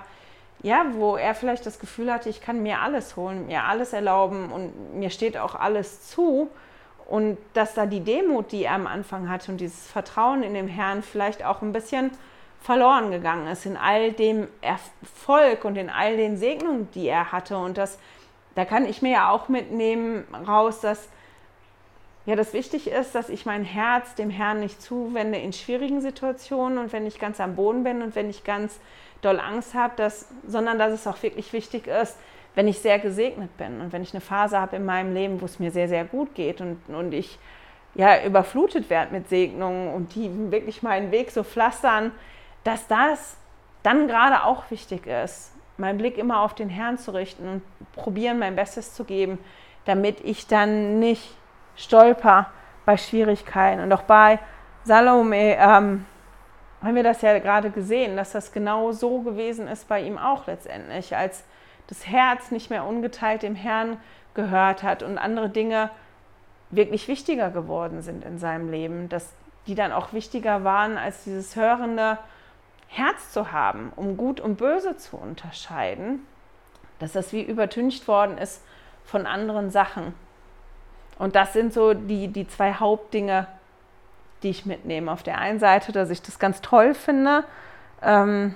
[0.61, 4.51] ja, wo er vielleicht das Gefühl hatte, ich kann mir alles holen, mir alles erlauben
[4.51, 6.49] und mir steht auch alles zu.
[7.07, 10.67] Und dass da die Demut, die er am Anfang hatte und dieses Vertrauen in den
[10.67, 12.11] Herrn vielleicht auch ein bisschen
[12.61, 17.57] verloren gegangen ist in all dem Erfolg und in all den Segnungen, die er hatte.
[17.57, 17.97] Und das,
[18.59, 21.07] da kann ich mir ja auch mitnehmen raus, dass
[22.25, 26.77] ja das wichtig ist, dass ich mein Herz dem Herrn nicht zuwende in schwierigen Situationen
[26.77, 28.81] und wenn ich ganz am Boden bin und wenn ich ganz
[29.21, 32.17] doll Angst habe, dass, sondern dass es auch wirklich wichtig ist,
[32.53, 35.45] wenn ich sehr gesegnet bin und wenn ich eine Phase habe in meinem Leben, wo
[35.45, 37.39] es mir sehr, sehr gut geht und, und ich
[37.95, 42.11] ja überflutet werde mit Segnungen und die wirklich meinen Weg so pflastern,
[42.65, 43.37] dass das
[43.83, 47.61] dann gerade auch wichtig ist, meinen Blick immer auf den Herrn zu richten und
[47.93, 49.39] probieren, mein Bestes zu geben,
[49.85, 51.35] damit ich dann nicht
[51.75, 52.47] stolper
[52.85, 53.81] bei Schwierigkeiten.
[53.81, 54.39] Und auch bei
[54.83, 56.05] Salome ähm,
[56.81, 60.47] haben wir das ja gerade gesehen, dass das genau so gewesen ist bei ihm auch
[60.47, 61.43] letztendlich, als
[61.87, 63.97] das Herz nicht mehr ungeteilt dem Herrn
[64.33, 65.89] gehört hat und andere Dinge
[66.69, 69.33] wirklich wichtiger geworden sind in seinem Leben, dass
[69.67, 72.17] die dann auch wichtiger waren, als dieses hörende
[72.89, 76.25] Herz zu haben, um Gut und Böse zu unterscheiden,
[76.97, 78.63] dass das wie übertüncht worden ist
[79.05, 80.13] von anderen Sachen.
[81.17, 83.47] Und das sind so die, die zwei Hauptdinge,
[84.41, 85.11] die ich mitnehme.
[85.11, 87.43] Auf der einen Seite, dass ich das ganz toll finde,
[88.01, 88.55] ähm,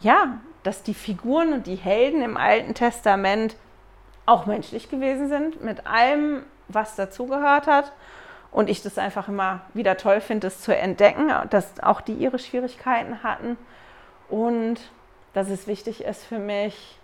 [0.00, 3.56] ja, dass die Figuren und die Helden im Alten Testament
[4.26, 7.92] auch menschlich gewesen sind, mit allem, was dazugehört hat.
[8.50, 12.38] Und ich das einfach immer wieder toll finde, das zu entdecken, dass auch die ihre
[12.38, 13.58] Schwierigkeiten hatten.
[14.28, 14.80] Und
[15.34, 16.98] dass es wichtig ist für mich,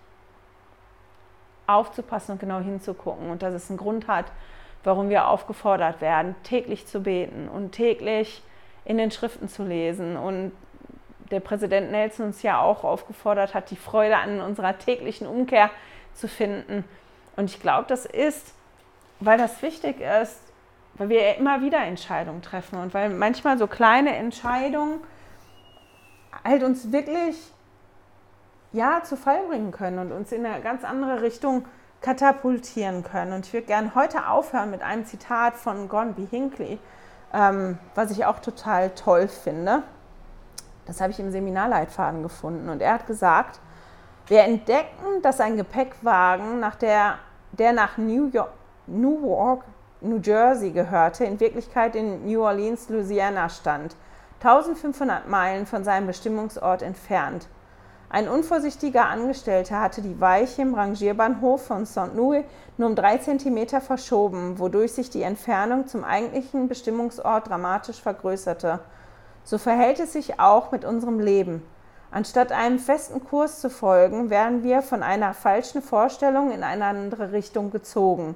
[1.67, 3.29] aufzupassen und genau hinzugucken.
[3.29, 4.25] Und dass es einen Grund hat,
[4.83, 8.41] warum wir aufgefordert werden, täglich zu beten und täglich
[8.85, 10.17] in den Schriften zu lesen.
[10.17, 10.51] Und
[11.31, 15.69] der Präsident Nelson uns ja auch aufgefordert hat, die Freude an unserer täglichen Umkehr
[16.13, 16.83] zu finden.
[17.35, 18.53] Und ich glaube, das ist,
[19.19, 20.39] weil das wichtig ist,
[20.95, 24.99] weil wir immer wieder Entscheidungen treffen und weil manchmal so kleine Entscheidungen
[26.43, 27.37] halt uns wirklich
[28.71, 31.65] ja zu Fall bringen können und uns in eine ganz andere Richtung
[32.01, 33.33] katapultieren können.
[33.33, 36.79] Und ich würde gerne heute aufhören mit einem Zitat von Gornby Hinckley,
[37.33, 39.83] ähm, was ich auch total toll finde.
[40.85, 42.67] Das habe ich im Seminarleitfaden gefunden.
[42.69, 43.61] Und er hat gesagt,
[44.27, 47.19] wir entdecken, dass ein Gepäckwagen, nach der,
[47.53, 48.51] der nach New York,
[48.85, 49.63] Newark,
[50.03, 53.95] New Jersey gehörte, in Wirklichkeit in New Orleans, Louisiana stand,
[54.41, 57.47] 1500 Meilen von seinem Bestimmungsort entfernt.
[58.09, 62.43] Ein unvorsichtiger Angestellter hatte die Weiche im Rangierbahnhof von Saint-Louis
[62.77, 68.81] nur um drei Zentimeter verschoben, wodurch sich die Entfernung zum eigentlichen Bestimmungsort dramatisch vergrößerte.
[69.43, 71.63] So verhält es sich auch mit unserem Leben.
[72.11, 77.31] Anstatt einem festen Kurs zu folgen, werden wir von einer falschen Vorstellung in eine andere
[77.31, 78.35] Richtung gezogen.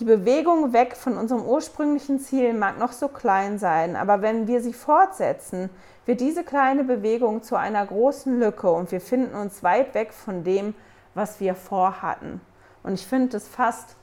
[0.00, 4.60] Die Bewegung weg von unserem ursprünglichen Ziel mag noch so klein sein, aber wenn wir
[4.60, 5.70] sie fortsetzen,
[6.04, 10.42] wird diese kleine Bewegung zu einer großen Lücke und wir finden uns weit weg von
[10.42, 10.74] dem,
[11.14, 12.40] was wir vorhatten.
[12.82, 13.94] Und ich finde, das fasst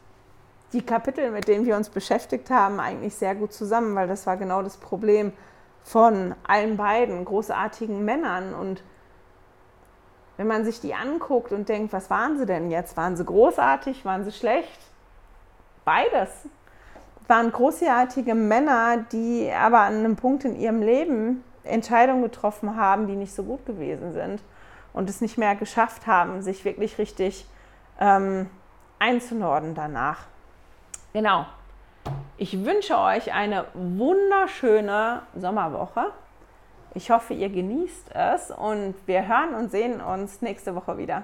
[0.71, 4.37] die Kapitel, mit denen wir uns beschäftigt haben, eigentlich sehr gut zusammen, weil das war
[4.37, 5.33] genau das Problem
[5.83, 8.53] von allen beiden großartigen Männern.
[8.53, 8.81] Und
[10.37, 12.95] wenn man sich die anguckt und denkt, was waren sie denn jetzt?
[12.95, 14.05] Waren sie großartig?
[14.05, 14.90] Waren sie schlecht?
[15.85, 16.29] Beides.
[17.27, 23.15] Waren großartige Männer, die aber an einem Punkt in ihrem Leben Entscheidungen getroffen haben, die
[23.15, 24.41] nicht so gut gewesen sind
[24.93, 27.45] und es nicht mehr geschafft haben, sich wirklich richtig
[27.99, 28.49] ähm,
[28.99, 30.25] einzunorden danach.
[31.13, 31.45] Genau.
[32.37, 36.07] Ich wünsche euch eine wunderschöne Sommerwoche.
[36.93, 41.23] Ich hoffe, ihr genießt es und wir hören und sehen uns nächste Woche wieder.